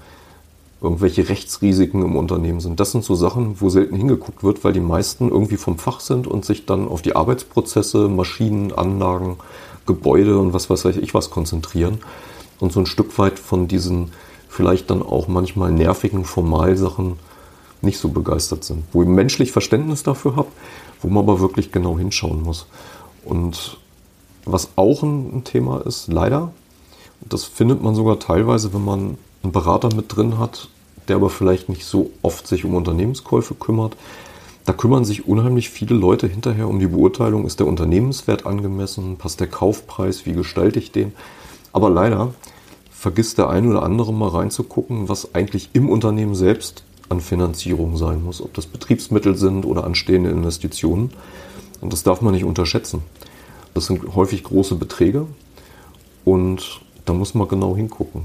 irgendwelche 0.81 1.27
Rechtsrisiken 1.27 2.03
im 2.03 2.15
Unternehmen 2.15 2.61
sind. 2.61 2.79
Das 2.79 2.91
sind 2.91 3.03
so 3.03 3.15
Sachen, 3.15 3.59
wo 3.59 3.69
selten 3.69 3.95
hingeguckt 3.95 4.43
wird, 4.43 4.63
weil 4.63 4.73
die 4.73 4.79
meisten 4.79 5.29
irgendwie 5.29 5.57
vom 5.57 5.77
Fach 5.77 5.99
sind 5.99 6.25
und 6.25 6.45
sich 6.45 6.65
dann 6.65 6.87
auf 6.87 7.01
die 7.01 7.15
Arbeitsprozesse, 7.15 8.07
Maschinen, 8.07 8.71
Anlagen, 8.71 9.37
Gebäude 9.85 10.37
und 10.37 10.53
was 10.53 10.69
weiß 10.69 10.85
ich 10.85 11.13
was 11.13 11.31
konzentrieren 11.31 11.99
und 12.59 12.71
so 12.71 12.79
ein 12.79 12.85
Stück 12.85 13.17
weit 13.17 13.39
von 13.39 13.67
diesen 13.67 14.11
vielleicht 14.47 14.89
dann 14.89 15.01
auch 15.01 15.27
manchmal 15.27 15.71
nervigen 15.71 16.25
Formalsachen 16.25 17.17
nicht 17.81 17.99
so 17.99 18.09
begeistert 18.09 18.63
sind. 18.63 18.83
Wo 18.91 19.03
ich 19.03 19.07
menschlich 19.07 19.51
Verständnis 19.51 20.03
dafür 20.03 20.35
habe, 20.35 20.49
wo 21.01 21.07
man 21.07 21.23
aber 21.23 21.39
wirklich 21.39 21.71
genau 21.71 21.97
hinschauen 21.97 22.43
muss. 22.43 22.67
Und 23.23 23.77
was 24.45 24.69
auch 24.75 25.03
ein 25.03 25.43
Thema 25.43 25.85
ist, 25.85 26.07
leider, 26.07 26.51
das 27.21 27.45
findet 27.45 27.81
man 27.81 27.95
sogar 27.95 28.19
teilweise, 28.19 28.73
wenn 28.73 28.83
man 28.83 29.17
einen 29.43 29.52
Berater 29.52 29.93
mit 29.95 30.15
drin 30.15 30.38
hat, 30.38 30.69
der 31.08 31.15
aber 31.15 31.30
vielleicht 31.30 31.69
nicht 31.69 31.86
so 31.86 32.12
oft 32.21 32.47
sich 32.47 32.65
um 32.65 32.75
Unternehmenskäufe 32.75 33.56
kümmert. 33.56 33.95
Da 34.65 34.73
kümmern 34.73 35.06
sich 35.06 35.28
unheimlich 35.28 35.69
viele 35.69 35.95
Leute 35.95 36.28
hinterher 36.28 36.67
um 36.67 36.80
die 36.80 36.88
Beurteilung, 36.88 37.45
ist 37.45 37.60
der 37.60 37.67
Unternehmenswert 37.67 38.45
angemessen, 38.45 39.17
passt 39.17 39.39
der 39.39 39.47
Kaufpreis, 39.47 40.25
wie 40.25 40.34
gestalte 40.34 40.80
ich 40.80 40.91
den. 40.91 41.13
Aber 41.73 41.89
leider 41.89 42.34
vergisst 42.91 43.38
der 43.38 43.49
ein 43.49 43.67
oder 43.67 43.84
andere 43.84 44.13
mal 44.13 44.30
reinzugucken, 44.30 45.10
was 45.10 45.34
eigentlich 45.34 45.69
im 45.73 45.89
Unternehmen 45.89 46.36
selbst 46.36 46.84
an 47.08 47.21
Finanzierung 47.21 47.97
sein 47.97 48.23
muss, 48.23 48.41
ob 48.41 48.54
das 48.54 48.67
Betriebsmittel 48.67 49.36
sind 49.36 49.65
oder 49.65 49.86
anstehende 49.86 50.30
Investitionen. 50.30 51.12
Und 51.82 51.93
das 51.93 52.04
darf 52.04 52.21
man 52.21 52.34
nicht 52.34 52.43
unterschätzen. 52.43 53.02
Das 53.73 53.86
sind 53.86 54.15
häufig 54.15 54.43
große 54.43 54.75
Beträge 54.75 55.25
und 56.25 56.82
da 57.06 57.13
muss 57.13 57.34
man 57.34 57.47
genau 57.47 57.75
hingucken. 57.75 58.23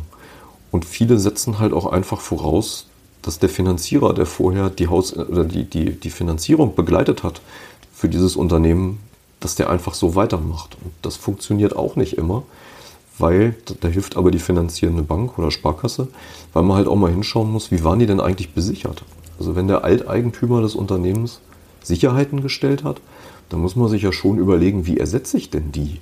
Und 0.75 0.85
viele 0.85 1.21
setzen 1.21 1.61
halt 1.61 1.73
auch 1.73 1.87
einfach 1.87 2.21
voraus, 2.21 2.87
dass 3.23 3.39
der 3.39 3.49
Finanzierer, 3.49 4.13
der 4.13 4.27
vorher 4.27 4.71
die, 4.71 4.89
Haus 4.89 5.17
oder 5.17 5.45
die, 5.45 5.63
die, 5.63 5.93
die 5.93 6.11
Finanzierung 6.11 6.75
begleitet 6.75 7.23
hat 7.23 7.43
für 7.93 8.09
dieses 8.09 8.35
Unternehmen, 8.35 8.99
dass 9.39 9.55
der 9.55 9.71
einfach 9.71 9.95
so 9.95 10.17
weitermacht. 10.17 10.77
Und 10.83 10.93
das 11.03 11.15
funktioniert 11.15 11.77
auch 11.77 11.95
nicht 11.95 12.15
immer, 12.15 12.43
weil 13.21 13.55
da 13.83 13.87
hilft 13.87 14.17
aber 14.17 14.33
die 14.33 14.41
finanzierende 14.41 15.05
Bank 15.05 15.39
oder 15.39 15.53
Sparkasse, 15.53 16.09
weil 16.53 16.65
man 16.65 16.77
halt 16.77 16.89
auch 16.89 16.97
mal 16.97 17.13
hinschauen 17.13 17.53
muss, 17.53 17.71
wie 17.71 17.85
waren 17.85 18.01
die 18.01 18.07
denn 18.07 18.19
eigentlich 18.19 18.53
besichert? 18.53 19.05
Also 19.39 19.55
wenn 19.55 19.69
der 19.69 19.85
Alteigentümer 19.85 20.61
des 20.61 20.75
Unternehmens 20.75 21.39
Sicherheiten 21.85 22.43
gestellt 22.43 22.83
hat, 22.83 23.01
da 23.49 23.59
muss 23.59 23.77
man 23.77 23.89
sich 23.91 24.03
ja 24.03 24.11
schon 24.11 24.39
überlegen, 24.39 24.87
wie 24.87 24.99
ersetze 24.99 25.37
ich 25.37 25.51
denn 25.51 25.71
die? 25.71 26.01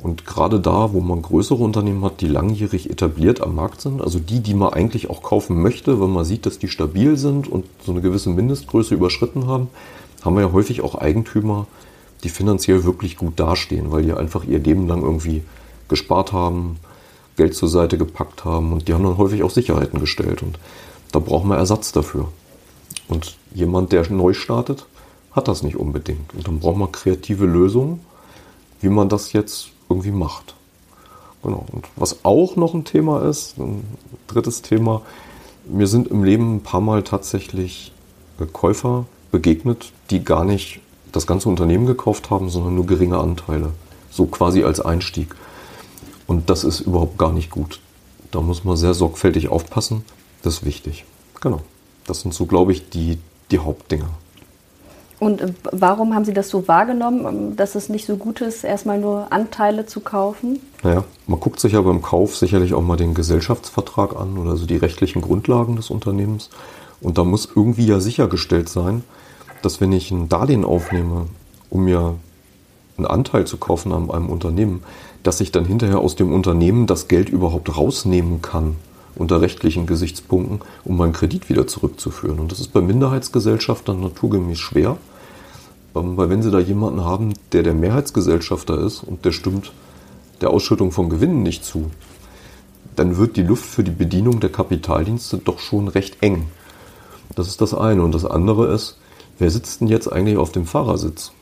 Und 0.00 0.24
gerade 0.26 0.60
da, 0.60 0.92
wo 0.92 1.00
man 1.00 1.22
größere 1.22 1.62
Unternehmen 1.62 2.04
hat, 2.04 2.20
die 2.20 2.28
langjährig 2.28 2.88
etabliert 2.88 3.42
am 3.42 3.56
Markt 3.56 3.80
sind, 3.80 4.00
also 4.00 4.20
die, 4.20 4.40
die 4.40 4.54
man 4.54 4.72
eigentlich 4.72 5.10
auch 5.10 5.22
kaufen 5.22 5.60
möchte, 5.60 6.00
wenn 6.00 6.12
man 6.12 6.24
sieht, 6.24 6.46
dass 6.46 6.58
die 6.58 6.68
stabil 6.68 7.16
sind 7.16 7.48
und 7.48 7.64
so 7.84 7.90
eine 7.90 8.00
gewisse 8.00 8.30
Mindestgröße 8.30 8.94
überschritten 8.94 9.48
haben, 9.48 9.68
haben 10.22 10.36
wir 10.36 10.42
ja 10.42 10.52
häufig 10.52 10.82
auch 10.82 10.94
Eigentümer, 10.94 11.66
die 12.22 12.28
finanziell 12.28 12.84
wirklich 12.84 13.16
gut 13.16 13.40
dastehen, 13.40 13.90
weil 13.90 14.04
die 14.04 14.12
einfach 14.12 14.44
ihr 14.44 14.60
Leben 14.60 14.86
lang 14.86 15.02
irgendwie 15.02 15.42
gespart 15.88 16.32
haben, 16.32 16.78
Geld 17.36 17.54
zur 17.54 17.68
Seite 17.68 17.98
gepackt 17.98 18.44
haben 18.44 18.72
und 18.72 18.88
die 18.88 18.94
haben 18.94 19.04
dann 19.04 19.18
häufig 19.18 19.42
auch 19.42 19.50
Sicherheiten 19.50 20.00
gestellt 20.00 20.42
und 20.42 20.58
da 21.12 21.18
brauchen 21.18 21.48
wir 21.48 21.56
Ersatz 21.56 21.92
dafür. 21.92 22.28
Und 23.08 23.36
jemand, 23.54 23.92
der 23.92 24.10
neu 24.10 24.34
startet, 24.34 24.86
hat 25.32 25.48
das 25.48 25.62
nicht 25.62 25.76
unbedingt. 25.76 26.34
Und 26.34 26.46
dann 26.46 26.58
braucht 26.58 26.76
man 26.76 26.92
kreative 26.92 27.46
Lösungen, 27.46 28.00
wie 28.80 28.88
man 28.88 29.08
das 29.08 29.32
jetzt 29.32 29.70
irgendwie 29.88 30.10
macht. 30.10 30.54
Genau. 31.42 31.64
Und 31.72 31.86
was 31.96 32.24
auch 32.24 32.56
noch 32.56 32.74
ein 32.74 32.84
Thema 32.84 33.22
ist, 33.22 33.58
ein 33.58 33.84
drittes 34.26 34.62
Thema, 34.62 35.02
mir 35.66 35.86
sind 35.86 36.08
im 36.08 36.24
Leben 36.24 36.56
ein 36.56 36.62
paar 36.62 36.80
Mal 36.80 37.02
tatsächlich 37.02 37.92
Käufer 38.52 39.06
begegnet, 39.30 39.92
die 40.10 40.24
gar 40.24 40.44
nicht 40.44 40.80
das 41.12 41.26
ganze 41.26 41.48
Unternehmen 41.48 41.86
gekauft 41.86 42.30
haben, 42.30 42.48
sondern 42.48 42.74
nur 42.74 42.86
geringe 42.86 43.18
Anteile. 43.18 43.72
So 44.10 44.26
quasi 44.26 44.64
als 44.64 44.80
Einstieg. 44.80 45.34
Und 46.26 46.50
das 46.50 46.64
ist 46.64 46.80
überhaupt 46.80 47.18
gar 47.18 47.32
nicht 47.32 47.50
gut. 47.50 47.80
Da 48.30 48.40
muss 48.40 48.64
man 48.64 48.76
sehr 48.76 48.94
sorgfältig 48.94 49.48
aufpassen. 49.48 50.04
Das 50.42 50.54
ist 50.54 50.64
wichtig. 50.64 51.04
Genau. 51.40 51.62
Das 52.06 52.20
sind 52.20 52.34
so, 52.34 52.46
glaube 52.46 52.72
ich, 52.72 52.88
die, 52.90 53.18
die 53.50 53.58
Hauptdinger. 53.58 54.10
Und 55.18 55.40
äh, 55.40 55.52
warum 55.72 56.14
haben 56.14 56.24
Sie 56.24 56.32
das 56.32 56.48
so 56.48 56.68
wahrgenommen, 56.68 57.26
ähm, 57.26 57.56
dass 57.56 57.74
es 57.74 57.88
nicht 57.88 58.06
so 58.06 58.16
gut 58.16 58.40
ist, 58.40 58.64
erstmal 58.64 58.98
nur 58.98 59.32
Anteile 59.32 59.86
zu 59.86 60.00
kaufen? 60.00 60.60
Naja, 60.82 61.04
man 61.26 61.40
guckt 61.40 61.60
sich 61.60 61.72
ja 61.72 61.80
beim 61.80 62.02
Kauf 62.02 62.36
sicherlich 62.36 62.74
auch 62.74 62.82
mal 62.82 62.96
den 62.96 63.14
Gesellschaftsvertrag 63.14 64.16
an 64.16 64.38
oder 64.38 64.56
so 64.56 64.66
die 64.66 64.76
rechtlichen 64.76 65.22
Grundlagen 65.22 65.76
des 65.76 65.90
Unternehmens. 65.90 66.50
Und 67.00 67.18
da 67.18 67.24
muss 67.24 67.48
irgendwie 67.54 67.86
ja 67.86 68.00
sichergestellt 68.00 68.68
sein, 68.68 69.04
dass 69.62 69.80
wenn 69.80 69.92
ich 69.92 70.10
ein 70.10 70.28
Darlehen 70.28 70.64
aufnehme, 70.64 71.26
um 71.70 71.84
mir 71.84 72.14
einen 72.96 73.06
Anteil 73.06 73.46
zu 73.46 73.56
kaufen 73.56 73.92
an 73.92 74.10
einem 74.10 74.28
Unternehmen, 74.28 74.82
dass 75.22 75.40
ich 75.40 75.52
dann 75.52 75.64
hinterher 75.64 75.98
aus 75.98 76.16
dem 76.16 76.32
Unternehmen 76.32 76.86
das 76.86 77.08
Geld 77.08 77.28
überhaupt 77.28 77.76
rausnehmen 77.76 78.40
kann 78.42 78.76
unter 79.18 79.40
rechtlichen 79.40 79.86
Gesichtspunkten, 79.86 80.60
um 80.84 80.96
meinen 80.96 81.12
Kredit 81.12 81.48
wieder 81.48 81.66
zurückzuführen. 81.66 82.38
Und 82.38 82.52
das 82.52 82.60
ist 82.60 82.72
bei 82.72 82.80
Minderheitsgesellschaftern 82.80 84.00
naturgemäß 84.00 84.58
schwer, 84.58 84.96
ähm, 85.94 86.16
weil 86.16 86.30
wenn 86.30 86.42
Sie 86.42 86.50
da 86.50 86.58
jemanden 86.58 87.04
haben, 87.04 87.34
der 87.52 87.62
der 87.62 87.74
Mehrheitsgesellschafter 87.74 88.78
ist 88.78 89.02
und 89.02 89.24
der 89.24 89.32
stimmt 89.32 89.72
der 90.40 90.50
Ausschüttung 90.50 90.92
von 90.92 91.10
Gewinnen 91.10 91.42
nicht 91.42 91.64
zu, 91.64 91.90
dann 92.96 93.16
wird 93.16 93.36
die 93.36 93.42
Luft 93.42 93.64
für 93.64 93.84
die 93.84 93.90
Bedienung 93.90 94.40
der 94.40 94.50
Kapitaldienste 94.50 95.38
doch 95.38 95.58
schon 95.58 95.88
recht 95.88 96.18
eng. 96.22 96.48
Das 97.34 97.48
ist 97.48 97.60
das 97.60 97.74
eine. 97.74 98.02
Und 98.02 98.14
das 98.14 98.24
andere 98.24 98.72
ist, 98.72 98.98
wer 99.38 99.50
sitzt 99.50 99.80
denn 99.80 99.88
jetzt 99.88 100.10
eigentlich 100.12 100.36
auf 100.36 100.52
dem 100.52 100.66
Fahrersitz? 100.66 101.32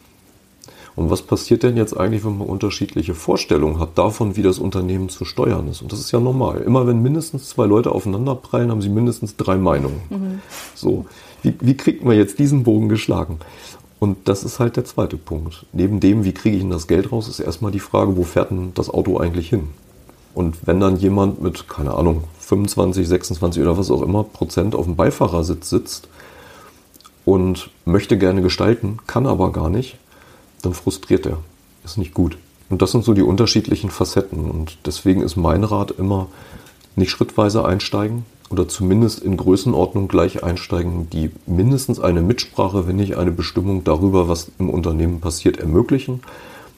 Und 0.97 1.11
was 1.11 1.21
passiert 1.21 1.63
denn 1.63 1.77
jetzt 1.77 1.95
eigentlich, 1.95 2.25
wenn 2.25 2.39
man 2.39 2.49
unterschiedliche 2.49 3.15
Vorstellungen 3.15 3.79
hat 3.79 3.99
davon, 3.99 4.35
wie 4.35 4.43
das 4.43 4.59
Unternehmen 4.59 5.11
zu 5.11 5.27
steuern 5.27 5.69
ist? 5.69 5.83
Und 5.83 5.93
das 5.93 6.01
ist 6.01 6.11
ja 6.11 6.21
normal. 6.21 6.63
Immer 6.63 6.87
wenn 6.87 7.03
mindestens 7.03 7.51
zwei 7.51 7.67
Leute 7.67 7.93
aufeinanderprallen, 7.93 8.71
haben 8.71 8.81
sie 8.81 8.89
mindestens 8.89 9.37
drei 9.37 9.59
Meinungen. 9.59 10.01
Mhm. 10.09 10.41
So, 10.75 11.05
wie, 11.43 11.55
wie 11.61 11.77
kriegt 11.77 12.03
man 12.03 12.17
jetzt 12.17 12.39
diesen 12.39 12.65
Bogen 12.65 12.89
geschlagen? 12.89 13.39
Und 13.99 14.29
das 14.29 14.43
ist 14.43 14.59
halt 14.59 14.77
der 14.77 14.87
zweite 14.87 15.19
Punkt. 15.19 15.67
Neben 15.73 16.01
dem, 16.01 16.25
wie 16.25 16.33
kriege 16.33 16.57
ich 16.57 16.63
denn 16.63 16.71
das 16.71 16.87
Geld 16.87 17.13
raus, 17.13 17.29
ist 17.29 17.41
erstmal 17.41 17.73
die 17.73 17.81
Frage, 17.81 18.17
wo 18.17 18.25
fährt 18.25 18.51
denn 18.51 18.73
das 18.75 18.89
Auto 18.89 19.19
eigentlich 19.19 19.51
hin? 19.51 19.69
Und 20.35 20.67
wenn 20.67 20.81
dann 20.81 20.97
jemand 20.97 21.43
mit, 21.43 21.69
keine 21.69 21.95
Ahnung, 21.95 22.25
25, 22.41 23.07
26 23.07 23.63
oder 23.63 23.79
was 23.79 23.91
auch 23.91 24.03
immer 24.03 24.23
Prozent 24.23 24.75
auf 24.75 24.85
dem 24.85 24.97
Beifahrersitz 24.97 25.71
sitzt 25.71 26.09
und 27.25 27.71
möchte 27.85 28.19
gerne 28.19 28.43
gestalten, 28.43 28.99
kann 29.07 29.27
aber 29.27 29.51
gar 29.53 29.71
nicht, 29.71 29.97
dann 30.67 30.75
frustriert 30.75 31.27
er. 31.27 31.39
Ist 31.85 31.99
nicht 31.99 32.15
gut. 32.15 32.37
Und 32.69 32.83
das 32.83 32.91
sind 32.91 33.05
so 33.05 33.15
die 33.15 33.23
unterschiedlichen 33.23 33.91
Facetten. 33.91 34.51
Und 34.51 34.79
deswegen 34.85 35.23
ist 35.23 35.37
mein 35.37 35.65
Rat 35.65 35.93
immer, 35.93 36.29
nicht 36.97 37.11
schrittweise 37.11 37.65
einsteigen 37.65 38.25
oder 38.49 38.69
zumindest 38.69 39.21
in 39.23 39.37
Größenordnung 39.37 40.09
gleich 40.09 40.43
einsteigen, 40.43 41.11
die 41.11 41.31
mindestens 41.47 42.01
eine 42.01 42.23
Mitsprache, 42.23 42.89
wenn 42.89 42.97
nicht 42.97 43.17
eine 43.17 43.33
Bestimmung 43.33 43.85
darüber, 43.85 44.29
was 44.29 44.51
im 44.59 44.71
Unternehmen 44.71 45.21
passiert, 45.21 45.59
ermöglichen. 45.59 46.23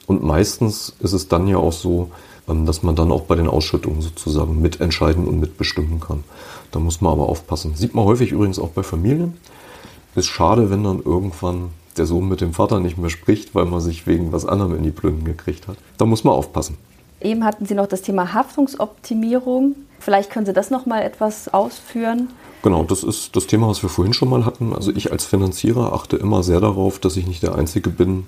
Und 0.05 0.23
meistens 0.23 0.95
ist 0.99 1.13
es 1.13 1.27
dann 1.27 1.47
ja 1.47 1.57
auch 1.57 1.71
so, 1.71 2.11
ähm, 2.47 2.65
dass 2.65 2.83
man 2.83 2.95
dann 2.95 3.11
auch 3.11 3.21
bei 3.21 3.35
den 3.35 3.47
Ausschüttungen 3.47 4.01
sozusagen 4.01 4.61
mitentscheiden 4.61 5.27
und 5.27 5.39
mitbestimmen 5.39 5.99
kann. 5.99 6.23
Da 6.71 6.79
muss 6.79 7.01
man 7.01 7.13
aber 7.13 7.29
aufpassen. 7.29 7.75
Sieht 7.75 7.95
man 7.95 8.05
häufig 8.05 8.31
übrigens 8.31 8.59
auch 8.59 8.69
bei 8.69 8.83
Familien. 8.83 9.37
Ist 10.15 10.27
schade, 10.27 10.69
wenn 10.69 10.83
dann 10.83 11.01
irgendwann 11.01 11.69
der 11.97 12.05
Sohn 12.05 12.27
mit 12.29 12.41
dem 12.41 12.53
Vater 12.53 12.79
nicht 12.79 12.97
mehr 12.97 13.09
spricht, 13.09 13.55
weil 13.55 13.65
man 13.65 13.81
sich 13.81 14.07
wegen 14.07 14.31
was 14.31 14.45
anderem 14.45 14.75
in 14.75 14.83
die 14.83 14.91
Blünden 14.91 15.25
gekriegt 15.25 15.67
hat. 15.67 15.77
Da 15.97 16.05
muss 16.05 16.23
man 16.23 16.33
aufpassen. 16.33 16.77
Eben 17.21 17.43
hatten 17.43 17.65
Sie 17.65 17.73
noch 17.73 17.87
das 17.87 18.01
Thema 18.01 18.33
Haftungsoptimierung. 18.33 19.75
Vielleicht 19.99 20.29
können 20.29 20.45
Sie 20.45 20.53
das 20.53 20.69
noch 20.69 20.85
mal 20.85 21.01
etwas 21.01 21.53
ausführen. 21.53 22.29
Genau, 22.63 22.83
das 22.83 23.03
ist 23.03 23.35
das 23.35 23.47
Thema, 23.47 23.67
was 23.67 23.83
wir 23.83 23.89
vorhin 23.89 24.13
schon 24.13 24.29
mal 24.29 24.45
hatten. 24.45 24.73
Also 24.73 24.91
ich 24.91 25.11
als 25.11 25.25
Finanzierer 25.25 25.93
achte 25.93 26.17
immer 26.17 26.43
sehr 26.43 26.61
darauf, 26.61 26.99
dass 26.99 27.17
ich 27.17 27.27
nicht 27.27 27.43
der 27.43 27.55
Einzige 27.55 27.89
bin, 27.89 28.27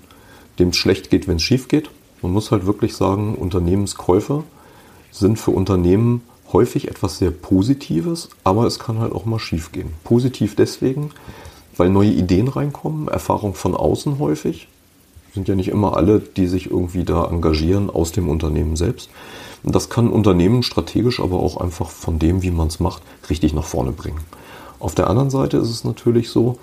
dem 0.59 0.69
es 0.69 0.77
schlecht 0.77 1.09
geht, 1.09 1.27
wenn 1.27 1.37
es 1.37 1.43
schief 1.43 1.67
geht. 1.67 1.89
Man 2.21 2.33
muss 2.33 2.51
halt 2.51 2.65
wirklich 2.65 2.95
sagen, 2.95 3.35
Unternehmenskäufe 3.35 4.43
sind 5.11 5.37
für 5.37 5.51
Unternehmen 5.51 6.21
häufig 6.53 6.87
etwas 6.87 7.17
sehr 7.17 7.31
Positives, 7.31 8.29
aber 8.43 8.65
es 8.65 8.79
kann 8.79 8.99
halt 8.99 9.13
auch 9.13 9.25
mal 9.25 9.39
schief 9.39 9.71
gehen. 9.71 9.93
Positiv 10.03 10.55
deswegen, 10.55 11.11
weil 11.77 11.89
neue 11.89 12.11
Ideen 12.11 12.47
reinkommen, 12.47 13.07
Erfahrung 13.07 13.53
von 13.53 13.75
außen 13.75 14.19
häufig. 14.19 14.67
Sind 15.33 15.47
ja 15.47 15.55
nicht 15.55 15.69
immer 15.69 15.95
alle, 15.95 16.19
die 16.19 16.47
sich 16.47 16.69
irgendwie 16.69 17.03
da 17.05 17.25
engagieren 17.25 17.89
aus 17.89 18.11
dem 18.11 18.27
Unternehmen 18.27 18.75
selbst. 18.75 19.09
Und 19.63 19.75
das 19.75 19.89
kann 19.89 20.09
Unternehmen 20.09 20.63
strategisch, 20.63 21.19
aber 21.19 21.39
auch 21.39 21.57
einfach 21.57 21.89
von 21.89 22.19
dem, 22.19 22.41
wie 22.41 22.51
man 22.51 22.67
es 22.67 22.79
macht, 22.79 23.01
richtig 23.29 23.53
nach 23.53 23.63
vorne 23.63 23.91
bringen. 23.91 24.19
Auf 24.79 24.95
der 24.95 25.09
anderen 25.09 25.29
Seite 25.29 25.57
ist 25.57 25.69
es 25.69 25.83
natürlich 25.83 26.29
so, 26.29 26.57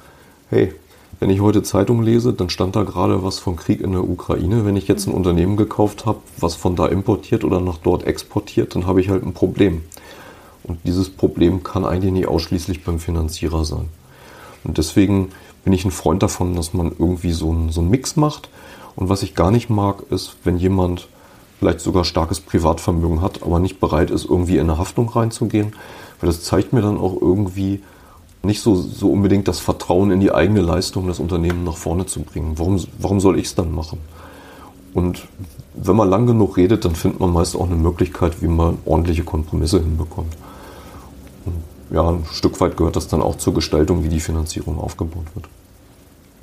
hey, 0.51 0.75
wenn 1.21 1.31
ich 1.31 1.41
heute 1.41 1.63
Zeitung 1.63 2.03
lese, 2.03 2.33
dann 2.33 2.51
stand 2.51 2.77
da 2.77 2.83
gerade 2.85 3.25
was 3.25 3.39
vom 3.39 3.57
Krieg 3.57 3.81
in 3.81 3.93
der 3.93 4.09
Ukraine. 4.09 4.65
Wenn 4.65 4.77
ich 4.77 4.87
jetzt 4.87 5.07
ein 5.07 5.15
Unternehmen 5.15 5.57
gekauft 5.57 6.07
habe, 6.07 6.21
was 6.39 6.55
von 6.55 6.77
da 6.77 6.87
importiert 6.87 7.45
oder 7.45 7.61
nach 7.61 7.79
dort 7.79 8.05
exportiert, 8.05 8.75
dann 8.75 8.87
habe 8.87 9.01
ich 9.01 9.09
halt 9.09 9.25
ein 9.25 9.33
Problem. 9.33 9.83
Und 10.63 10.79
dieses 10.85 11.11
Problem 11.11 11.63
kann 11.63 11.85
eigentlich 11.85 12.13
nicht 12.13 12.29
ausschließlich 12.29 12.85
beim 12.85 12.99
Finanzierer 12.99 13.65
sein. 13.65 13.89
Und 14.65 14.79
deswegen 14.79 15.31
bin 15.65 15.73
ich 15.73 15.85
ein 15.85 15.91
Freund 15.91 16.23
davon, 16.23 16.55
dass 16.55 16.75
man 16.75 16.93
irgendwie 16.99 17.33
so 17.33 17.51
einen, 17.51 17.71
so 17.71 17.83
Mix 17.83 18.17
macht. 18.17 18.49
Und 18.97 19.09
was 19.09 19.23
ich 19.23 19.35
gar 19.35 19.51
nicht 19.51 19.71
mag, 19.71 20.03
ist, 20.11 20.37
wenn 20.45 20.59
jemand 20.59 21.09
vielleicht 21.59 21.81
sogar 21.81 22.05
starkes 22.05 22.41
Privatvermögen 22.41 23.21
hat, 23.21 23.43
aber 23.43 23.59
nicht 23.59 23.81
bereit 23.81 24.11
ist, 24.11 24.25
irgendwie 24.25 24.57
in 24.57 24.63
eine 24.63 24.79
Haftung 24.79 25.09
reinzugehen. 25.09 25.73
Weil 26.21 26.29
das 26.29 26.43
zeigt 26.43 26.73
mir 26.73 26.83
dann 26.83 26.99
auch 26.99 27.21
irgendwie 27.21 27.83
nicht 28.43 28.61
so, 28.61 28.75
so 28.75 29.11
unbedingt 29.11 29.49
das 29.49 29.59
Vertrauen 29.59 30.11
in 30.11 30.21
die 30.21 30.33
eigene 30.33 30.61
Leistung, 30.61 31.07
das 31.07 31.19
Unternehmen 31.19 31.65
nach 31.65 31.77
vorne 31.77 32.07
zu 32.07 32.21
bringen. 32.21 32.55
Warum, 32.57 32.83
warum 32.99 33.21
soll 33.21 33.39
ich 33.39 33.47
es 33.47 33.55
dann 33.55 33.75
machen? 33.75 33.99
Und 34.95 35.27
wenn 35.75 35.97
man 35.97 36.09
lang 36.09 36.27
genug 36.27 36.57
redet, 36.57 36.85
dann 36.85 36.95
findet 36.95 37.21
man 37.21 37.33
meist 37.33 37.57
auch 37.57 37.67
eine 37.67 37.77
Möglichkeit, 37.77 38.41
wie 38.43 38.49
man 38.49 38.79
ordentliche 38.85 39.25
Kompromisse 39.25 39.81
hinbekommt 39.81 40.37
ja, 41.91 42.09
ein 42.09 42.25
Stück 42.33 42.61
weit 42.61 42.77
gehört 42.77 42.97
das 42.97 43.09
dann 43.09 43.23
auch 43.23 43.37
zur 43.37 43.55
Gestaltung, 43.55 44.05
wie 44.05 44.09
die 44.09 44.21
Finanzierung 44.21 44.79
aufgebaut 44.79 45.27
wird. 45.35 45.49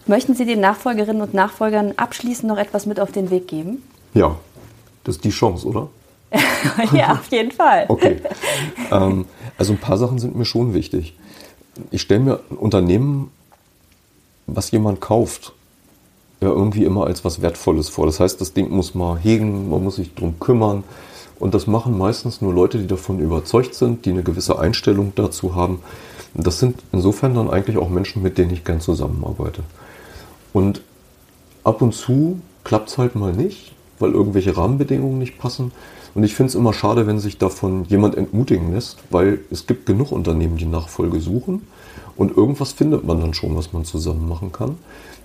Möchten 0.07 0.35
Sie 0.35 0.45
den 0.45 0.59
Nachfolgerinnen 0.59 1.21
und 1.21 1.33
Nachfolgern 1.33 1.93
abschließend 1.97 2.47
noch 2.47 2.57
etwas 2.57 2.85
mit 2.85 2.99
auf 2.99 3.11
den 3.11 3.31
Weg 3.31 3.47
geben? 3.47 3.81
Ja, 4.13 4.35
das 5.03 5.15
ist 5.15 5.23
die 5.23 5.31
Chance, 5.31 5.67
oder? 5.67 5.89
ja, 6.93 7.13
auf 7.13 7.31
jeden 7.31 7.51
Fall. 7.51 7.85
Okay. 7.87 8.21
Ähm, 8.91 9.25
also 9.57 9.73
ein 9.73 9.79
paar 9.79 9.97
Sachen 9.97 10.19
sind 10.19 10.35
mir 10.35 10.45
schon 10.45 10.73
wichtig. 10.73 11.15
Ich 11.91 12.01
stelle 12.01 12.19
mir 12.19 12.39
ein 12.49 12.57
Unternehmen, 12.57 13.31
was 14.47 14.71
jemand 14.71 15.01
kauft, 15.01 15.53
ja 16.41 16.49
irgendwie 16.49 16.83
immer 16.83 17.05
als 17.05 17.25
was 17.25 17.41
Wertvolles 17.41 17.89
vor. 17.89 18.05
Das 18.05 18.19
heißt, 18.19 18.39
das 18.41 18.53
Ding 18.53 18.69
muss 18.69 18.95
man 18.95 19.17
hegen, 19.17 19.69
man 19.69 19.83
muss 19.83 19.95
sich 19.95 20.13
darum 20.13 20.39
kümmern, 20.39 20.83
und 21.39 21.53
das 21.53 21.67
machen 21.67 21.97
meistens 21.97 22.41
nur 22.41 22.53
Leute, 22.53 22.77
die 22.77 22.87
davon 22.87 23.19
überzeugt 23.19 23.75
sind, 23.75 24.05
die 24.05 24.11
eine 24.11 24.23
gewisse 24.23 24.57
Einstellung 24.57 25.13
dazu 25.15 25.55
haben. 25.55 25.79
Das 26.33 26.59
sind 26.59 26.81
insofern 26.91 27.35
dann 27.35 27.49
eigentlich 27.49 27.77
auch 27.77 27.89
Menschen, 27.89 28.21
mit 28.21 28.37
denen 28.37 28.51
ich 28.51 28.63
gern 28.63 28.81
zusammenarbeite. 28.81 29.63
Und 30.53 30.81
ab 31.63 31.81
und 31.81 31.93
zu 31.93 32.39
klappt 32.63 32.89
es 32.89 32.97
halt 32.97 33.15
mal 33.15 33.33
nicht, 33.33 33.73
weil 33.99 34.11
irgendwelche 34.11 34.55
Rahmenbedingungen 34.55 35.19
nicht 35.19 35.37
passen. 35.37 35.71
Und 36.13 36.23
ich 36.23 36.33
finde 36.33 36.49
es 36.49 36.55
immer 36.55 36.73
schade, 36.73 37.07
wenn 37.07 37.19
sich 37.19 37.37
davon 37.37 37.85
jemand 37.85 38.15
entmutigen 38.15 38.73
lässt, 38.73 38.99
weil 39.09 39.39
es 39.51 39.67
gibt 39.67 39.85
genug 39.85 40.11
Unternehmen, 40.11 40.57
die 40.57 40.65
Nachfolge 40.65 41.19
suchen. 41.19 41.67
Und 42.15 42.35
irgendwas 42.35 42.71
findet 42.71 43.03
man 43.05 43.19
dann 43.19 43.33
schon, 43.33 43.55
was 43.57 43.73
man 43.73 43.83
zusammen 43.83 44.27
machen 44.29 44.53
kann. 44.53 44.77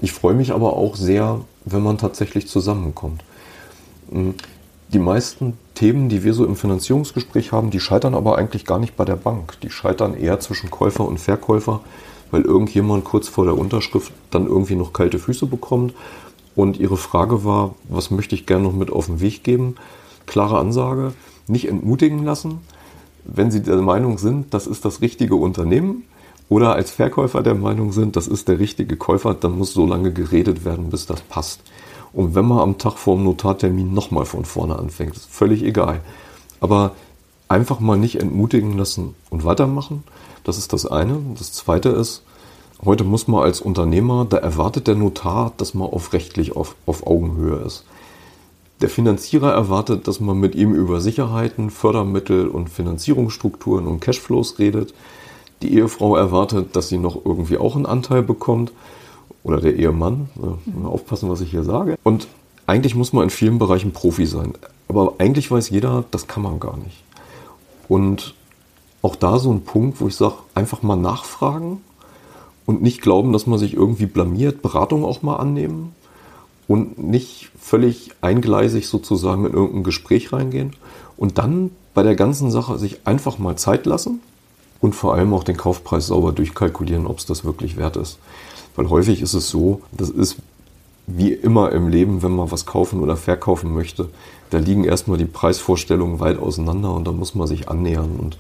Ich 0.03 0.13
freue 0.13 0.35
mich 0.35 0.53
aber 0.53 0.77
auch 0.77 0.97
sehr, 0.97 1.41
wenn 1.65 1.83
man 1.83 1.99
tatsächlich 1.99 2.49
zusammenkommt. 2.49 3.23
Die 4.93 4.99
meisten 4.99 5.57
Themen, 5.77 6.09
die 6.09 6.25
wir 6.25 6.35
so 6.35 6.45
im 6.45 6.57
Finanzierungsgespräch 6.57 7.53
haben, 7.53 7.71
die 7.71 7.79
scheitern 7.79 8.17
aber 8.17 8.37
eigentlich 8.37 8.65
gar 8.65 8.81
nicht 8.81 8.97
bei 8.97 9.05
der 9.05 9.15
Bank. 9.15 9.57
Die 9.63 9.71
scheitern 9.71 10.17
eher 10.17 10.41
zwischen 10.41 10.69
Käufer 10.69 11.07
und 11.07 11.19
Verkäufer, 11.19 11.81
weil 12.33 12.43
irgendjemand 12.43 13.05
kurz 13.05 13.29
vor 13.29 13.45
der 13.45 13.57
Unterschrift 13.57 14.13
dann 14.33 14.49
irgendwie 14.49 14.75
noch 14.75 14.93
kalte 14.93 15.21
Füße 15.21 15.47
bekommt. 15.47 15.95
Und 16.57 16.81
ihre 16.81 16.97
Frage 16.97 17.45
war, 17.45 17.77
was 17.89 18.11
möchte 18.11 18.35
ich 18.35 18.47
gerne 18.47 18.65
noch 18.65 18.73
mit 18.73 18.91
auf 18.91 19.07
den 19.07 19.21
Weg 19.21 19.45
geben? 19.45 19.77
Klare 20.27 20.59
Ansage, 20.59 21.13
nicht 21.47 21.69
entmutigen 21.69 22.25
lassen. 22.25 22.59
Wenn 23.25 23.53
Sie 23.53 23.63
der 23.63 23.77
Meinung 23.77 24.19
sind, 24.19 24.53
das 24.55 24.67
ist 24.67 24.85
das 24.85 25.01
richtige 25.03 25.37
Unternehmen, 25.37 26.03
oder 26.49 26.75
als 26.75 26.91
Verkäufer 26.91 27.45
der 27.45 27.55
Meinung 27.55 27.93
sind, 27.93 28.17
das 28.17 28.27
ist 28.27 28.49
der 28.49 28.59
richtige 28.59 28.97
Käufer, 28.97 29.35
dann 29.35 29.57
muss 29.57 29.73
so 29.73 29.87
lange 29.87 30.13
geredet 30.13 30.65
werden, 30.65 30.91
bis 30.91 31.07
das 31.07 31.21
passt. 31.21 31.61
Und 32.13 32.35
wenn 32.35 32.47
man 32.47 32.59
am 32.59 32.79
Tag 32.79 32.99
vor 32.99 33.17
dem 33.17 33.25
Notartermin 33.25 33.95
nochmal 33.95 34.25
von 34.25 34.45
vorne 34.45 34.79
anfängt, 34.79 35.17
ist 35.17 35.31
völlig 35.31 35.63
egal. 35.63 36.01
Aber 36.61 36.93
einfach 37.49 37.81
mal 37.81 37.99
nicht 37.99 38.21
entmutigen 38.21 38.77
lassen 38.77 39.15
und 39.29 39.45
weitermachen. 39.45 40.05
Das 40.45 40.59
ist 40.59 40.73
das 40.73 40.87
eine. 40.87 41.19
Das 41.39 41.53
zweite 41.53 41.91
ist, 41.91 42.23
heute 42.85 43.05
muss 43.05 43.29
man 43.29 43.43
als 43.43 43.61
Unternehmer, 43.61 44.27
da 44.29 44.39
erwartet 44.39 44.87
der 44.87 44.95
Notar, 44.95 45.53
dass 45.57 45.75
man 45.75 45.89
auf 45.89 46.13
rechtlich 46.13 46.57
auf, 46.57 46.77
auf 46.87 47.07
Augenhöhe 47.07 47.57
ist. 47.57 47.85
Der 48.81 48.89
Finanzierer 48.89 49.53
erwartet, 49.53 50.09
dass 50.09 50.21
man 50.21 50.39
mit 50.39 50.55
ihm 50.55 50.75
über 50.75 51.01
Sicherheiten, 51.01 51.71
Fördermittel 51.71 52.49
und 52.49 52.71
Finanzierungsstrukturen 52.71 53.87
und 53.87 54.01
Cashflows 54.01 54.59
redet. 54.59 54.95
Die 55.61 55.75
Ehefrau 55.75 56.17
erwartet, 56.17 56.75
dass 56.75 56.89
sie 56.89 56.97
noch 56.97 57.27
irgendwie 57.27 57.59
auch 57.59 57.77
einen 57.77 57.85
Anteil 57.85 58.23
bekommt. 58.23 58.73
Oder 59.43 59.61
der 59.61 59.77
Ehemann. 59.77 60.29
Ja, 60.43 60.89
aufpassen, 60.89 61.31
was 61.31 61.41
ich 61.41 61.51
hier 61.51 61.65
sage. 61.65 61.99
Und 62.03 62.29
eigentlich 62.67 62.95
muss 62.95 63.13
man 63.13 63.25
in 63.25 63.31
vielen 63.31 63.59
Bereichen 63.59 63.93
Profi 63.93 64.27
sein. 64.27 64.53
Aber 64.89 65.15
eigentlich 65.19 65.51
weiß 65.51 65.71
jeder, 65.71 66.05
das 66.11 66.27
kann 66.27 66.43
man 66.43 66.61
gar 66.61 66.77
nicht. 66.77 67.03
Und 67.89 68.35
auch 69.03 69.17
da 69.17 69.39
so 69.39 69.51
ein 69.51 69.63
Punkt, 69.63 70.01
wo 70.01 70.09
ich 70.09 70.17
sage, 70.17 70.35
einfach 70.55 70.83
mal 70.83 70.97
nachfragen 70.97 71.81
und 72.67 72.83
nicht 72.83 73.01
glauben, 73.01 73.33
dass 73.33 73.47
man 73.47 73.59
sich 73.59 73.75
irgendwie 73.75 74.07
blamiert, 74.07 74.63
Beratung 74.63 75.05
auch 75.05 75.23
mal 75.23 75.37
annehmen 75.37 75.95
und 76.69 76.99
nicht 76.99 77.51
völlig 77.59 78.11
eingleisig 78.21 78.89
sozusagen 78.89 79.47
in 79.47 79.53
irgendein 79.53 79.83
Gespräch 79.83 80.33
reingehen 80.33 80.77
und 81.17 81.39
dann 81.39 81.71
bei 81.95 82.03
der 82.03 82.15
ganzen 82.15 82.51
Sache 82.51 82.79
sich 82.79 83.01
einfach 83.05 83.39
mal 83.39 83.57
Zeit 83.57 83.87
lassen 83.87 84.21
und 84.81 84.95
vor 84.95 85.15
allem 85.15 85.35
auch 85.35 85.45
den 85.45 85.57
Kaufpreis 85.57 86.07
sauber 86.07 86.33
durchkalkulieren, 86.33 87.07
ob 87.07 87.19
es 87.19 87.27
das 87.27 87.45
wirklich 87.45 87.77
wert 87.77 87.97
ist. 87.97 88.19
Weil 88.77 88.89
häufig 88.91 89.21
ist 89.21 89.35
es 89.35 89.49
so, 89.49 89.83
das 89.93 90.11
ist 90.11 90.37
wie 91.07 91.33
immer 91.33 91.73
im 91.73 91.89
Leben, 91.89 92.23
wenn 92.23 92.37
man 92.37 92.51
was 92.51 92.67
kaufen 92.67 93.01
oder 93.01 93.17
verkaufen 93.17 93.75
möchte, 93.75 94.09
da 94.51 94.59
liegen 94.59 94.85
erstmal 94.85 95.19
die 95.19 95.25
Preisvorstellungen 95.25 96.21
weit 96.21 96.39
auseinander 96.39 96.95
und 96.95 97.07
da 97.07 97.13
muss 97.13 97.35
man 97.35 97.47
sich 97.47 97.69
annähern 97.69 98.17
und 98.19 98.39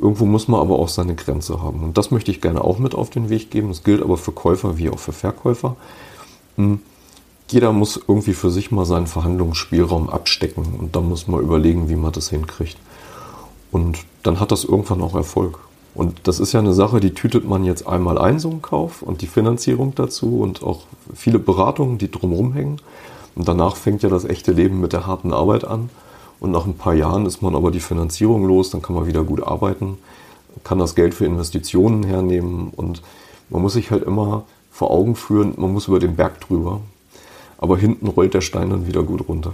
irgendwo 0.00 0.24
muss 0.24 0.48
man 0.48 0.60
aber 0.60 0.78
auch 0.78 0.88
seine 0.88 1.14
Grenze 1.14 1.62
haben. 1.62 1.82
Und 1.82 1.98
das 1.98 2.10
möchte 2.10 2.30
ich 2.30 2.40
gerne 2.40 2.62
auch 2.62 2.78
mit 2.78 2.94
auf 2.94 3.10
den 3.10 3.28
Weg 3.28 3.50
geben. 3.50 3.68
Das 3.68 3.84
gilt 3.84 4.02
aber 4.02 4.16
für 4.16 4.32
Käufer 4.32 4.78
wie 4.78 4.88
auch 4.88 4.98
für 4.98 5.12
Verkäufer. 5.12 5.76
Hm 6.56 6.80
jeder 7.52 7.72
muss 7.72 8.00
irgendwie 8.08 8.32
für 8.32 8.50
sich 8.50 8.70
mal 8.70 8.86
seinen 8.86 9.06
Verhandlungsspielraum 9.06 10.08
abstecken 10.08 10.64
und 10.78 10.96
dann 10.96 11.08
muss 11.08 11.28
man 11.28 11.40
überlegen, 11.40 11.88
wie 11.88 11.96
man 11.96 12.12
das 12.12 12.30
hinkriegt. 12.30 12.78
Und 13.70 13.98
dann 14.22 14.40
hat 14.40 14.52
das 14.52 14.64
irgendwann 14.64 15.02
auch 15.02 15.14
Erfolg. 15.14 15.58
Und 15.94 16.26
das 16.26 16.40
ist 16.40 16.52
ja 16.52 16.60
eine 16.60 16.72
Sache, 16.72 17.00
die 17.00 17.12
tütet 17.12 17.46
man 17.46 17.64
jetzt 17.64 17.86
einmal 17.86 18.18
ein, 18.18 18.38
so 18.38 18.50
einen 18.50 18.62
Kauf 18.62 19.02
und 19.02 19.20
die 19.20 19.26
Finanzierung 19.26 19.94
dazu 19.94 20.40
und 20.40 20.62
auch 20.62 20.82
viele 21.14 21.38
Beratungen, 21.38 21.98
die 21.98 22.10
drumherum 22.10 22.54
hängen. 22.54 22.80
Und 23.34 23.48
danach 23.48 23.76
fängt 23.76 24.02
ja 24.02 24.08
das 24.08 24.24
echte 24.24 24.52
Leben 24.52 24.80
mit 24.80 24.92
der 24.92 25.06
harten 25.06 25.32
Arbeit 25.32 25.64
an. 25.64 25.90
Und 26.40 26.50
nach 26.50 26.66
ein 26.66 26.74
paar 26.74 26.94
Jahren 26.94 27.26
ist 27.26 27.42
man 27.42 27.54
aber 27.54 27.70
die 27.70 27.80
Finanzierung 27.80 28.46
los, 28.46 28.70
dann 28.70 28.82
kann 28.82 28.96
man 28.96 29.06
wieder 29.06 29.22
gut 29.22 29.42
arbeiten, 29.42 29.98
kann 30.64 30.78
das 30.78 30.94
Geld 30.94 31.14
für 31.14 31.24
Investitionen 31.24 32.02
hernehmen 32.02 32.72
und 32.74 33.02
man 33.48 33.62
muss 33.62 33.74
sich 33.74 33.90
halt 33.90 34.02
immer 34.02 34.44
vor 34.70 34.90
Augen 34.90 35.14
führen, 35.14 35.54
man 35.56 35.72
muss 35.72 35.88
über 35.88 35.98
den 35.98 36.16
Berg 36.16 36.40
drüber 36.40 36.80
aber 37.62 37.78
hinten 37.78 38.08
rollt 38.08 38.34
der 38.34 38.40
Stein 38.40 38.70
dann 38.70 38.88
wieder 38.88 39.04
gut 39.04 39.28
runter. 39.28 39.52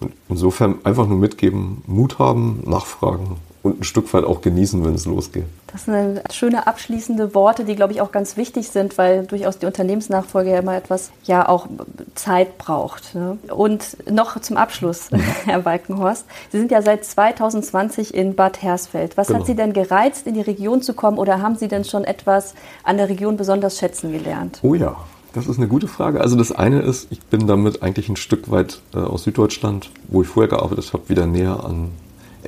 Und 0.00 0.12
insofern 0.28 0.74
einfach 0.82 1.06
nur 1.06 1.18
mitgeben, 1.18 1.82
Mut 1.86 2.18
haben, 2.18 2.64
nachfragen 2.66 3.36
und 3.68 3.80
ein 3.80 3.84
Stück 3.84 4.12
weit 4.14 4.24
auch 4.24 4.40
genießen, 4.40 4.84
wenn 4.84 4.94
es 4.94 5.06
losgeht. 5.06 5.44
Das 5.70 5.84
sind 5.84 6.20
schöne 6.32 6.66
abschließende 6.66 7.34
Worte, 7.34 7.64
die, 7.64 7.76
glaube 7.76 7.92
ich, 7.92 8.00
auch 8.00 8.10
ganz 8.10 8.36
wichtig 8.36 8.68
sind, 8.68 8.96
weil 8.98 9.26
durchaus 9.26 9.58
die 9.58 9.66
Unternehmensnachfolge 9.66 10.50
ja 10.50 10.58
immer 10.60 10.76
etwas, 10.76 11.10
ja, 11.24 11.48
auch 11.48 11.66
Zeit 12.14 12.58
braucht. 12.58 13.14
Ne? 13.14 13.38
Und 13.54 13.96
noch 14.10 14.40
zum 14.40 14.56
Abschluss, 14.56 15.10
mhm. 15.10 15.18
Herr 15.44 15.64
Walkenhorst. 15.64 16.24
Sie 16.50 16.58
sind 16.58 16.70
ja 16.70 16.82
seit 16.82 17.04
2020 17.04 18.14
in 18.14 18.34
Bad 18.34 18.62
Hersfeld. 18.62 19.16
Was 19.16 19.28
genau. 19.28 19.40
hat 19.40 19.46
Sie 19.46 19.54
denn 19.54 19.72
gereizt, 19.72 20.26
in 20.26 20.34
die 20.34 20.40
Region 20.40 20.82
zu 20.82 20.94
kommen 20.94 21.18
oder 21.18 21.42
haben 21.42 21.56
Sie 21.56 21.68
denn 21.68 21.84
schon 21.84 22.04
etwas 22.04 22.54
an 22.82 22.96
der 22.96 23.08
Region 23.08 23.36
besonders 23.36 23.78
schätzen 23.78 24.12
gelernt? 24.12 24.60
Oh 24.62 24.74
ja, 24.74 24.96
das 25.34 25.46
ist 25.46 25.58
eine 25.58 25.68
gute 25.68 25.88
Frage. 25.88 26.20
Also 26.20 26.36
das 26.36 26.52
eine 26.52 26.80
ist, 26.80 27.08
ich 27.10 27.20
bin 27.20 27.46
damit 27.46 27.82
eigentlich 27.82 28.08
ein 28.08 28.16
Stück 28.16 28.50
weit 28.50 28.80
äh, 28.94 28.98
aus 28.98 29.24
Süddeutschland, 29.24 29.90
wo 30.08 30.22
ich 30.22 30.28
vorher 30.28 30.48
gearbeitet 30.48 30.92
habe, 30.92 31.08
wieder 31.08 31.26
näher 31.26 31.64
an 31.64 31.90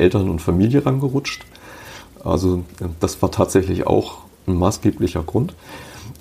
Eltern 0.00 0.28
und 0.28 0.40
Familie 0.40 0.84
rangerutscht. 0.84 1.44
Also 2.24 2.64
das 2.98 3.20
war 3.22 3.30
tatsächlich 3.30 3.86
auch 3.86 4.18
ein 4.46 4.56
maßgeblicher 4.56 5.22
Grund. 5.22 5.54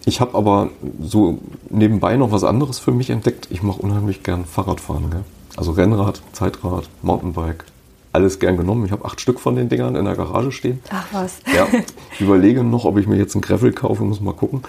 Ich 0.06 0.22
habe 0.22 0.36
aber 0.36 0.70
so 1.02 1.39
nebenbei 1.70 2.15
noch 2.15 2.32
was 2.32 2.44
anderes 2.44 2.80
für 2.80 2.92
mich 2.92 3.10
entdeckt. 3.10 3.48
Ich 3.50 3.63
mache 3.63 3.82
unheimlich 3.82 4.24
gern 4.24 4.46
Fahrradfahren. 4.46 5.10
Gell? 5.10 5.24
Also 5.58 5.72
Rennrad, 5.72 6.22
Zeitrad, 6.32 6.89
Mountainbike, 7.02 7.65
alles 8.13 8.39
gern 8.39 8.58
genommen. 8.58 8.86
Ich 8.86 8.92
habe 8.92 9.06
acht 9.06 9.20
Stück 9.20 9.39
von 9.39 9.56
den 9.56 9.70
Dingern 9.70 9.96
in 9.96 10.06
der 10.06 10.15
Garage 10.15 10.52
stehen. 10.52 10.80
Ach 10.89 11.06
was. 11.12 11.39
Ja, 11.54 11.68
ich 12.13 12.22
überlege 12.22 12.63
noch, 12.63 12.86
ob 12.86 12.98
ich 12.98 13.08
mir 13.08 13.18
jetzt 13.18 13.36
einen 13.36 13.42
Gravel 13.42 13.74
kaufe, 13.74 14.04
muss 14.04 14.22
mal 14.22 14.34
gucken. 14.34 14.62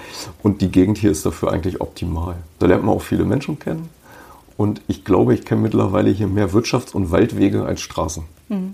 Und 0.43 0.61
die 0.61 0.71
Gegend 0.71 0.99
hier 0.99 1.11
ist 1.11 1.25
dafür 1.25 1.53
eigentlich 1.53 1.81
optimal. 1.81 2.37
Da 2.59 2.67
lernt 2.67 2.85
man 2.85 2.95
auch 2.95 3.03
viele 3.03 3.25
Menschen 3.25 3.59
kennen. 3.59 3.89
Und 4.57 4.83
ich 4.89 5.05
glaube, 5.05 5.33
ich 5.33 5.45
kenne 5.47 5.63
mittlerweile 5.63 6.11
hier 6.11 6.27
mehr 6.27 6.51
Wirtschafts- 6.51 6.93
und 6.93 7.11
Waldwege 7.11 7.65
als 7.65 7.81
Straßen. 7.81 8.25
Hm. 8.49 8.70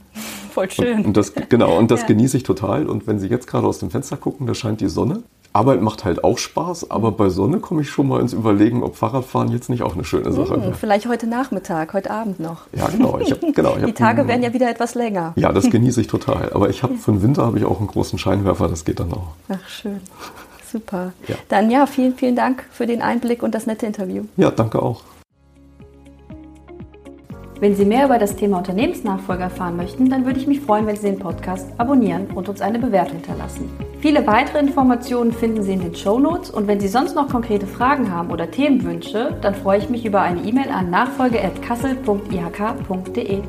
Voll 0.57 0.71
schön. 0.71 1.01
Und, 1.01 1.07
und 1.09 1.17
das, 1.19 1.35
genau, 1.51 1.77
und 1.77 1.91
das 1.91 2.01
ja. 2.03 2.07
genieße 2.07 2.39
ich 2.39 2.43
total. 2.43 2.87
Und 2.87 3.07
wenn 3.07 3.19
Sie 3.19 3.29
jetzt 3.29 3.47
gerade 3.47 3.67
aus 3.67 3.79
dem 3.79 3.91
Fenster 3.91 4.17
gucken, 4.17 4.47
da 4.47 4.55
scheint 4.55 4.81
die 4.81 4.89
Sonne. 4.89 5.23
Arbeit 5.53 5.83
macht 5.83 6.07
halt 6.07 6.25
auch 6.25 6.39
Spaß, 6.39 6.91
aber 6.91 7.13
bei 7.13 7.29
Sonne 7.29 7.61
komme 7.61 7.83
ich 7.83 7.91
schon 7.91 8.09
mal 8.09 8.23
ins 8.23 8.33
Überlegen, 8.33 8.83
ob 8.83 8.97
Fahrradfahren 8.97 9.51
jetzt 9.53 9.69
nicht 9.69 9.83
auch 9.83 9.95
eine 9.95 10.05
schöne 10.05 10.33
Sache 10.33 10.55
hm, 10.55 10.63
wäre. 10.63 10.75
Vielleicht 10.75 11.09
heute 11.09 11.27
Nachmittag, 11.27 11.93
heute 11.93 12.11
Abend 12.11 12.41
noch. 12.41 12.63
Ja, 12.75 12.89
genau. 12.89 13.19
Ich 13.21 13.31
hab, 13.31 13.41
genau 13.55 13.77
ich 13.77 13.85
Die 13.87 13.93
Tage 13.93 14.21
einen, 14.21 14.29
werden 14.29 14.43
ja 14.43 14.55
wieder 14.55 14.71
etwas 14.71 14.95
länger. 14.95 15.35
Ja, 15.37 15.53
das 15.53 15.69
genieße 15.69 16.01
ich 16.01 16.07
total. 16.07 16.51
Aber 16.55 16.71
ich 16.71 16.83
habe 16.83 16.95
für 16.95 17.13
den 17.13 17.23
Winter 17.23 17.45
habe 17.45 17.59
ich 17.59 17.67
auch 17.67 17.79
einen 17.79 17.89
großen 17.89 18.19
Scheinwerfer, 18.19 18.69
das 18.69 18.87
geht 18.87 18.99
dann 18.99 19.13
auch. 19.13 19.35
Ach, 19.51 19.69
schön. 19.69 20.01
Super. 20.73 21.13
Ja. 21.29 21.37
Dann 21.51 21.71
ja, 21.71 21.85
vielen, 21.85 22.15
vielen 22.15 22.37
Dank 22.37 22.65
für 22.71 22.87
den 22.87 23.03
Einblick 23.03 23.43
und 23.43 23.55
das 23.55 23.67
nette 23.67 23.85
Interview. 23.85 24.25
Ja, 24.39 24.51
danke 24.51 24.81
auch. 24.81 25.03
Wenn 27.59 27.75
Sie 27.75 27.87
mehr 27.87 28.05
über 28.05 28.19
das 28.19 28.37
Thema 28.37 28.59
Unternehmensnachfolge 28.59 29.45
erfahren 29.45 29.77
möchten, 29.77 30.11
dann 30.11 30.27
würde 30.27 30.39
ich 30.39 30.47
mich 30.47 30.61
freuen, 30.61 30.87
wenn 30.87 30.97
Sie 30.97 31.07
den 31.07 31.19
Podcast 31.19 31.67
abonnieren 31.79 32.27
und 32.35 32.51
uns 32.51 32.61
eine 32.61 32.79
Bewertung 32.79 33.17
hinterlassen. 33.17 33.71
Viele 34.01 34.27
weitere 34.27 34.59
Informationen 34.59 35.33
finden 35.33 35.63
Sie 35.63 35.73
in 35.73 35.81
den 35.81 35.95
Show 35.95 36.19
Notes 36.19 36.51
und 36.51 36.69
wenn 36.69 36.81
Sie 36.81 36.89
sonst 36.89 37.15
noch 37.15 37.31
konkrete 37.31 37.67
Fragen 37.67 38.13
haben 38.13 38.31
oder 38.31 38.51
Themenwünsche, 38.51 39.39
dann 39.41 39.55
freue 39.55 39.79
ich 39.79 39.89
mich 39.89 40.05
über 40.05 40.21
eine 40.21 40.43
E-Mail 40.43 40.69
an 40.69 40.91
nachfolge.kassel.ihk.de. 40.91 43.41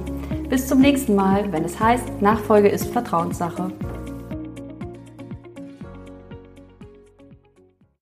Bis 0.50 0.68
zum 0.68 0.80
nächsten 0.80 1.16
Mal, 1.16 1.52
wenn 1.52 1.66
es 1.66 1.78
heißt, 1.78 2.22
Nachfolge 2.22 2.70
ist 2.70 2.94
Vertrauenssache. 2.94 3.74